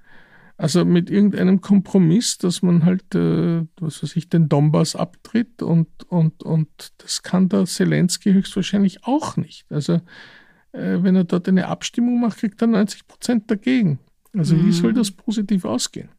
Also 0.60 0.84
mit 0.84 1.10
irgendeinem 1.10 1.62
Kompromiss, 1.62 2.38
dass 2.38 2.62
man 2.62 2.84
halt, 2.84 3.16
äh, 3.16 3.66
was 3.80 4.04
weiß 4.04 4.18
ich, 4.18 4.28
den 4.28 4.50
Donbass 4.50 4.94
abtritt 4.94 5.62
und, 5.62 5.88
und, 6.10 6.44
und 6.44 6.68
das 6.98 7.24
kann 7.24 7.48
der 7.48 7.64
Zelensky 7.64 8.34
höchstwahrscheinlich 8.34 9.06
auch 9.06 9.38
nicht. 9.38 9.66
Also 9.70 10.02
äh, 10.74 10.98
wenn 11.02 11.16
er 11.16 11.24
dort 11.24 11.48
eine 11.48 11.68
Abstimmung 11.68 12.20
macht, 12.20 12.40
kriegt 12.40 12.62
er 12.62 12.68
90 12.68 13.08
Prozent 13.08 13.50
dagegen. 13.50 14.00
Also 14.38 14.54
mhm. 14.54 14.66
wie 14.66 14.74
soll 14.74 14.92
das 14.92 15.12
positiv 15.12 15.64
ausgehen? 15.64 16.10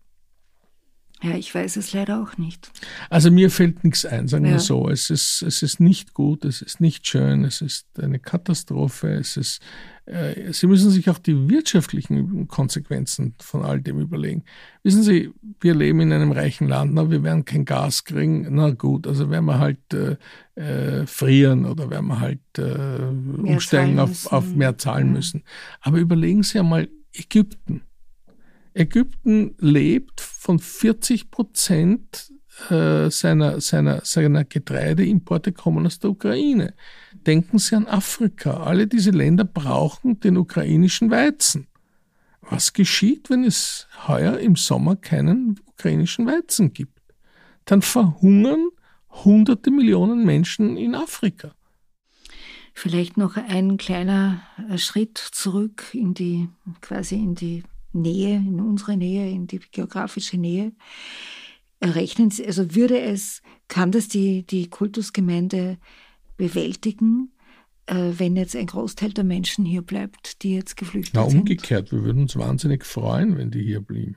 Ja, 1.23 1.37
ich 1.37 1.55
weiß 1.55 1.77
es 1.77 1.93
leider 1.93 2.23
auch 2.23 2.39
nicht. 2.39 2.71
Also 3.11 3.31
mir 3.31 3.51
fällt 3.51 3.85
nichts 3.85 4.07
ein, 4.07 4.27
sagen 4.27 4.47
ja. 4.47 4.53
wir 4.53 4.59
so. 4.59 4.89
Es 4.89 5.11
ist, 5.11 5.43
es 5.43 5.63
ist 5.63 5.79
nicht 5.79 6.15
gut, 6.15 6.47
es 6.47 6.63
ist 6.63 6.81
nicht 6.81 7.07
schön, 7.07 7.45
es 7.45 7.61
ist 7.61 7.87
eine 8.01 8.19
Katastrophe, 8.19 9.09
es 9.13 9.37
ist, 9.37 9.61
äh, 10.07 10.51
Sie 10.53 10.67
müssen 10.67 10.91
sich 10.91 11.11
auch 11.11 11.19
die 11.19 11.51
wirtschaftlichen 11.51 12.49
Konsequenzen 12.49 13.35
von 13.39 13.63
all 13.63 13.83
dem 13.83 14.01
überlegen. 14.01 14.45
Wissen 14.83 15.03
Sie, 15.03 15.31
wir 15.61 15.75
leben 15.75 16.01
in 16.01 16.13
einem 16.13 16.33
reichen 16.33 16.69
Land, 16.69 16.95
na, 16.95 17.11
wir 17.11 17.23
werden 17.23 17.45
kein 17.45 17.67
Gas 17.67 18.05
kriegen, 18.05 18.47
na 18.51 18.71
gut, 18.71 19.07
also 19.07 19.29
werden 19.29 19.45
wir 19.45 19.59
halt 19.59 19.93
äh, 19.93 20.17
äh, 20.55 21.07
frieren 21.07 21.67
oder 21.67 21.91
werden 21.91 22.07
wir 22.07 22.21
halt 22.21 22.41
äh, 22.57 23.43
umsteigen 23.43 23.99
auf, 23.99 24.33
auf 24.33 24.55
mehr 24.55 24.79
zahlen 24.79 25.09
ja. 25.09 25.13
müssen. 25.13 25.43
Aber 25.83 25.99
überlegen 25.99 26.43
Sie 26.43 26.59
einmal 26.59 26.89
Ägypten. 27.13 27.83
Ägypten 28.73 29.55
lebt 29.59 30.21
von 30.51 30.59
40 30.59 31.31
Prozent 31.31 32.33
äh, 32.71 33.09
seiner, 33.09 33.61
seiner, 33.61 34.05
seiner 34.05 34.45
Getreideimporte 34.45 35.53
kommen 35.53 35.87
aus 35.87 36.01
der 36.01 36.11
Ukraine. 36.11 36.75
Denken 37.13 37.61
Sie 37.61 37.77
an 37.77 37.87
Afrika. 37.87 38.65
Alle 38.65 38.89
diese 38.89 39.13
Länder 39.13 39.45
brauchen 39.45 40.19
den 40.19 40.37
ukrainischen 40.37 41.09
Weizen. 41.13 41.69
Was 42.41 42.73
geschieht, 42.73 43.31
wenn 43.31 43.45
es 43.45 43.87
heuer 44.09 44.39
im 44.39 44.57
Sommer 44.57 44.97
keinen 44.97 45.61
ukrainischen 45.67 46.27
Weizen 46.27 46.73
gibt? 46.73 46.99
Dann 47.65 47.81
verhungern 47.81 48.71
hunderte 49.09 49.71
Millionen 49.71 50.25
Menschen 50.27 50.77
in 50.77 50.97
Afrika. 50.97 51.55
Vielleicht 52.75 53.17
noch 53.17 53.37
ein 53.37 53.77
kleiner 53.77 54.43
äh, 54.69 54.79
Schritt 54.79 55.17
zurück 55.17 55.91
in 55.93 56.13
die, 56.13 56.49
quasi 56.81 57.15
in 57.15 57.37
die 57.37 57.63
Nähe, 57.93 58.37
in 58.37 58.61
unsere 58.61 58.97
Nähe, 58.97 59.31
in 59.31 59.47
die 59.47 59.61
geografische 59.71 60.37
Nähe. 60.37 60.73
Rechnen 61.83 62.31
Sie, 62.31 62.47
also 62.47 62.75
würde 62.75 63.01
es, 63.01 63.43
kann 63.69 63.91
das 63.91 64.09
die, 64.09 64.45
die 64.47 64.69
Kultusgemeinde 64.69 65.79
bewältigen, 66.37 67.33
äh, 67.87 68.13
wenn 68.17 68.37
jetzt 68.37 68.55
ein 68.55 68.67
Großteil 68.67 69.13
der 69.13 69.25
Menschen 69.25 69.65
hier 69.65 69.83
bleibt, 69.83 70.43
die 70.43 70.55
jetzt 70.55 70.77
geflüchtet 70.77 71.15
Na, 71.15 71.29
sind? 71.29 71.41
umgekehrt, 71.41 71.91
wir 71.93 72.05
würden 72.05 72.23
uns 72.23 72.37
wahnsinnig 72.37 72.85
freuen, 72.85 73.37
wenn 73.37 73.51
die 73.51 73.63
hier 73.63 73.81
blieben. 73.81 74.17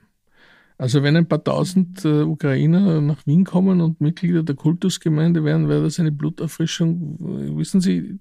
Also 0.76 1.04
wenn 1.04 1.16
ein 1.16 1.28
paar 1.28 1.42
tausend 1.42 2.04
äh, 2.04 2.22
Ukrainer 2.22 3.00
nach 3.00 3.24
Wien 3.26 3.44
kommen 3.44 3.80
und 3.80 4.00
Mitglieder 4.00 4.42
der 4.42 4.56
Kultusgemeinde 4.56 5.44
wären, 5.44 5.68
wäre 5.68 5.84
das 5.84 6.00
eine 6.00 6.10
Bluterfrischung. 6.10 7.56
Wissen 7.56 7.80
Sie, 7.80 8.18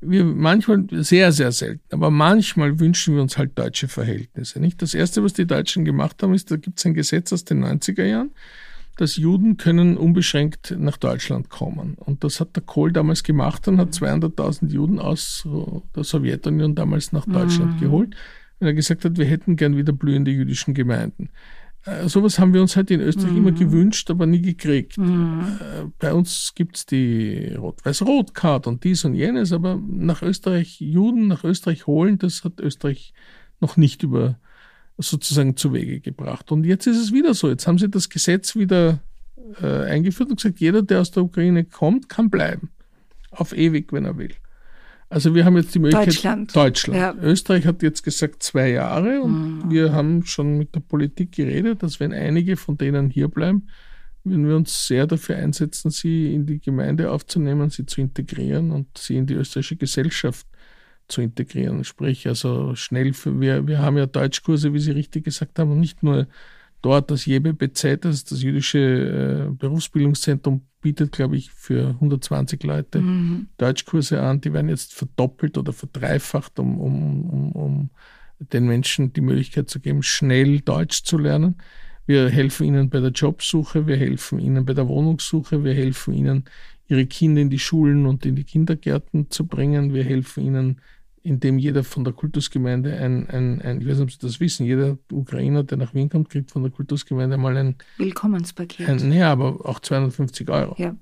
wir 0.00 0.24
manchmal, 0.24 0.86
sehr, 0.90 1.30
sehr 1.30 1.52
selten, 1.52 1.82
aber 1.90 2.10
manchmal 2.10 2.80
wünschen 2.80 3.14
wir 3.14 3.22
uns 3.22 3.38
halt 3.38 3.56
deutsche 3.56 3.86
Verhältnisse. 3.86 4.58
Nicht? 4.60 4.82
Das 4.82 4.92
Erste, 4.92 5.22
was 5.22 5.34
die 5.34 5.46
Deutschen 5.46 5.84
gemacht 5.84 6.20
haben, 6.22 6.34
ist, 6.34 6.50
da 6.50 6.56
gibt 6.56 6.80
es 6.80 6.86
ein 6.86 6.94
Gesetz 6.94 7.32
aus 7.32 7.44
den 7.44 7.64
90er 7.64 8.04
Jahren, 8.04 8.32
dass 8.96 9.16
Juden 9.16 9.56
können 9.56 9.96
unbeschränkt 9.96 10.74
nach 10.76 10.96
Deutschland 10.96 11.48
kommen. 11.48 11.94
Und 11.94 12.24
das 12.24 12.40
hat 12.40 12.56
der 12.56 12.64
Kohl 12.64 12.92
damals 12.92 13.22
gemacht 13.22 13.68
und 13.68 13.78
hat 13.78 13.90
200.000 13.90 14.70
Juden 14.70 14.98
aus 14.98 15.46
der 15.94 16.02
Sowjetunion 16.02 16.74
damals 16.74 17.12
nach 17.12 17.24
Deutschland 17.24 17.76
mhm. 17.76 17.80
geholt, 17.80 18.16
weil 18.58 18.70
er 18.70 18.74
gesagt 18.74 19.04
hat, 19.04 19.16
wir 19.16 19.26
hätten 19.26 19.54
gern 19.54 19.76
wieder 19.76 19.92
blühende 19.92 20.32
jüdischen 20.32 20.74
Gemeinden. 20.74 21.30
Äh, 21.88 22.08
sowas 22.08 22.38
haben 22.38 22.54
wir 22.54 22.60
uns 22.60 22.76
halt 22.76 22.90
in 22.90 23.00
Österreich 23.00 23.32
mhm. 23.32 23.38
immer 23.38 23.52
gewünscht, 23.52 24.10
aber 24.10 24.26
nie 24.26 24.42
gekriegt. 24.42 24.98
Mhm. 24.98 25.58
Äh, 25.60 25.90
bei 25.98 26.12
uns 26.12 26.52
gibt 26.54 26.76
es 26.76 26.86
die 26.86 27.54
Rot-Weiß-Rot-Card 27.54 28.66
und 28.66 28.84
dies 28.84 29.04
und 29.04 29.14
jenes, 29.14 29.52
aber 29.52 29.80
nach 29.88 30.22
Österreich 30.22 30.80
Juden, 30.80 31.28
nach 31.28 31.44
Österreich 31.44 31.86
holen, 31.86 32.18
das 32.18 32.44
hat 32.44 32.60
Österreich 32.60 33.12
noch 33.60 33.76
nicht 33.76 34.02
über 34.02 34.38
sozusagen 34.98 35.56
zu 35.56 35.72
Wege 35.72 36.00
gebracht. 36.00 36.50
Und 36.50 36.64
jetzt 36.64 36.86
ist 36.86 36.98
es 36.98 37.12
wieder 37.12 37.34
so. 37.34 37.48
Jetzt 37.48 37.66
haben 37.66 37.78
sie 37.78 37.88
das 37.88 38.08
Gesetz 38.08 38.56
wieder 38.56 39.00
äh, 39.62 39.84
eingeführt 39.84 40.30
und 40.30 40.36
gesagt, 40.36 40.60
jeder, 40.60 40.82
der 40.82 41.00
aus 41.00 41.12
der 41.12 41.22
Ukraine 41.22 41.64
kommt, 41.64 42.08
kann 42.08 42.30
bleiben. 42.30 42.70
Auf 43.30 43.56
ewig, 43.56 43.92
wenn 43.92 44.04
er 44.04 44.18
will. 44.18 44.34
Also 45.10 45.34
wir 45.34 45.44
haben 45.44 45.56
jetzt 45.56 45.74
die 45.74 45.78
Möglichkeit. 45.78 46.08
Deutschland. 46.08 46.56
Deutschland. 46.56 46.98
Ja. 46.98 47.14
Österreich 47.22 47.66
hat 47.66 47.82
jetzt 47.82 48.02
gesagt 48.02 48.42
zwei 48.42 48.70
Jahre 48.70 49.22
und 49.22 49.64
mhm. 49.64 49.70
wir 49.70 49.92
haben 49.92 50.24
schon 50.24 50.58
mit 50.58 50.74
der 50.74 50.80
Politik 50.80 51.32
geredet, 51.32 51.82
dass 51.82 51.98
wenn 51.98 52.12
einige 52.12 52.56
von 52.56 52.76
denen 52.76 53.08
hier 53.08 53.28
bleiben, 53.28 53.68
würden 54.24 54.46
wir 54.46 54.56
uns 54.56 54.86
sehr 54.86 55.06
dafür 55.06 55.36
einsetzen, 55.36 55.90
sie 55.90 56.34
in 56.34 56.44
die 56.44 56.60
Gemeinde 56.60 57.10
aufzunehmen, 57.10 57.70
sie 57.70 57.86
zu 57.86 58.00
integrieren 58.02 58.70
und 58.70 58.98
sie 58.98 59.16
in 59.16 59.26
die 59.26 59.34
österreichische 59.34 59.76
Gesellschaft 59.76 60.46
zu 61.08 61.22
integrieren. 61.22 61.84
Sprich, 61.84 62.26
also 62.28 62.74
schnell, 62.74 63.14
für, 63.14 63.40
wir, 63.40 63.66
wir 63.66 63.78
haben 63.78 63.96
ja 63.96 64.06
Deutschkurse, 64.06 64.74
wie 64.74 64.78
Sie 64.78 64.90
richtig 64.90 65.24
gesagt 65.24 65.58
haben, 65.58 65.72
und 65.72 65.80
nicht 65.80 66.02
nur 66.02 66.26
dort 66.82 67.10
das 67.10 67.26
JBBZ, 67.26 68.04
das 68.04 68.16
ist 68.16 68.32
das 68.32 68.42
jüdische 68.42 69.48
äh, 69.48 69.54
Berufsbildungszentrum, 69.54 70.62
bietet, 70.80 71.12
glaube 71.12 71.36
ich, 71.36 71.50
für 71.50 71.88
120 71.88 72.62
Leute 72.62 73.00
mhm. 73.00 73.48
Deutschkurse 73.56 74.22
an. 74.22 74.40
Die 74.40 74.52
werden 74.52 74.68
jetzt 74.68 74.94
verdoppelt 74.94 75.58
oder 75.58 75.72
verdreifacht, 75.72 76.58
um, 76.58 76.80
um, 76.80 77.30
um, 77.30 77.52
um 77.52 77.90
den 78.38 78.66
Menschen 78.66 79.12
die 79.12 79.20
Möglichkeit 79.20 79.68
zu 79.68 79.80
geben, 79.80 80.02
schnell 80.02 80.60
Deutsch 80.60 81.02
zu 81.02 81.18
lernen. 81.18 81.56
Wir 82.06 82.30
helfen 82.30 82.66
ihnen 82.66 82.88
bei 82.88 83.00
der 83.00 83.10
Jobsuche, 83.10 83.86
wir 83.86 83.96
helfen 83.96 84.38
ihnen 84.38 84.64
bei 84.64 84.72
der 84.72 84.88
Wohnungssuche, 84.88 85.64
wir 85.64 85.74
helfen 85.74 86.14
ihnen, 86.14 86.44
ihre 86.86 87.04
Kinder 87.04 87.42
in 87.42 87.50
die 87.50 87.58
Schulen 87.58 88.06
und 88.06 88.24
in 88.24 88.34
die 88.34 88.44
Kindergärten 88.44 89.30
zu 89.30 89.46
bringen. 89.46 89.92
Wir 89.92 90.04
helfen 90.04 90.42
ihnen 90.42 90.80
indem 91.28 91.58
jeder 91.58 91.84
von 91.84 92.04
der 92.04 92.14
Kultusgemeinde 92.14 92.96
ein, 92.96 93.28
ein, 93.28 93.60
ein, 93.60 93.80
ich 93.80 93.86
weiß 93.86 93.98
nicht, 93.98 94.04
ob 94.04 94.10
Sie 94.10 94.18
das 94.26 94.40
wissen, 94.40 94.64
jeder 94.64 94.96
Ukrainer, 95.12 95.62
der 95.62 95.76
nach 95.76 95.92
Wien 95.92 96.08
kommt, 96.08 96.30
kriegt 96.30 96.50
von 96.50 96.62
der 96.62 96.72
Kultusgemeinde 96.72 97.36
mal 97.36 97.56
ein 97.56 97.76
Willkommenspaket. 97.98 98.88
Ein, 98.88 99.08
nee, 99.08 99.22
aber 99.22 99.68
auch 99.68 99.80
250 99.80 100.48
Euro. 100.48 100.74
Ja. 100.78 100.96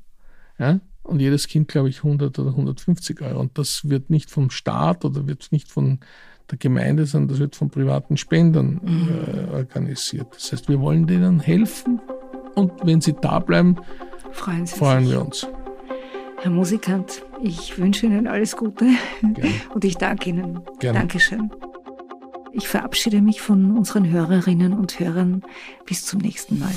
ja. 0.59 0.81
Und 1.05 1.21
jedes 1.21 1.47
Kind, 1.47 1.69
glaube 1.69 1.89
ich, 1.89 1.99
100 1.99 2.37
oder 2.41 2.51
150 2.51 3.21
Euro. 3.23 3.39
Und 3.39 3.57
das 3.57 3.89
wird 3.89 4.11
nicht 4.11 4.29
vom 4.29 4.51
Staat 4.51 5.05
oder 5.05 5.29
wird 5.29 5.47
nicht 5.53 5.71
von 5.71 6.01
der 6.51 6.59
Gemeinde, 6.59 7.07
sondern 7.07 7.29
das 7.29 7.39
wird 7.39 7.55
von 7.55 7.71
privaten 7.71 8.17
Spendern 8.17 8.81
mhm. 8.83 9.09
äh, 9.09 9.55
organisiert. 9.55 10.35
Das 10.35 10.51
heißt, 10.51 10.69
wir 10.69 10.81
wollen 10.81 11.07
denen 11.07 11.39
helfen 11.39 12.01
und 12.57 12.73
wenn 12.85 13.01
sie 13.01 13.15
da 13.21 13.39
bleiben, 13.39 13.77
freuen, 14.33 14.67
freuen 14.67 15.09
wir 15.09 15.25
uns. 15.25 15.47
Herr 16.39 16.51
Musikant, 16.51 17.23
ich 17.43 17.79
wünsche 17.79 18.07
Ihnen 18.07 18.27
alles 18.27 18.57
Gute 18.57 18.87
Gerne. 19.21 19.51
und 19.75 19.85
ich 19.85 19.97
danke 19.97 20.31
Ihnen. 20.31 20.61
Gerne. 20.79 20.99
Dankeschön. 21.01 21.51
Ich 22.53 22.69
verabschiede 22.69 23.21
mich 23.21 23.41
von 23.43 23.77
unseren 23.77 24.11
Hörerinnen 24.11 24.73
und 24.73 24.99
Hörern. 24.99 25.43
Bis 25.85 26.07
zum 26.07 26.21
nächsten 26.21 26.59
Mal. 26.59 26.73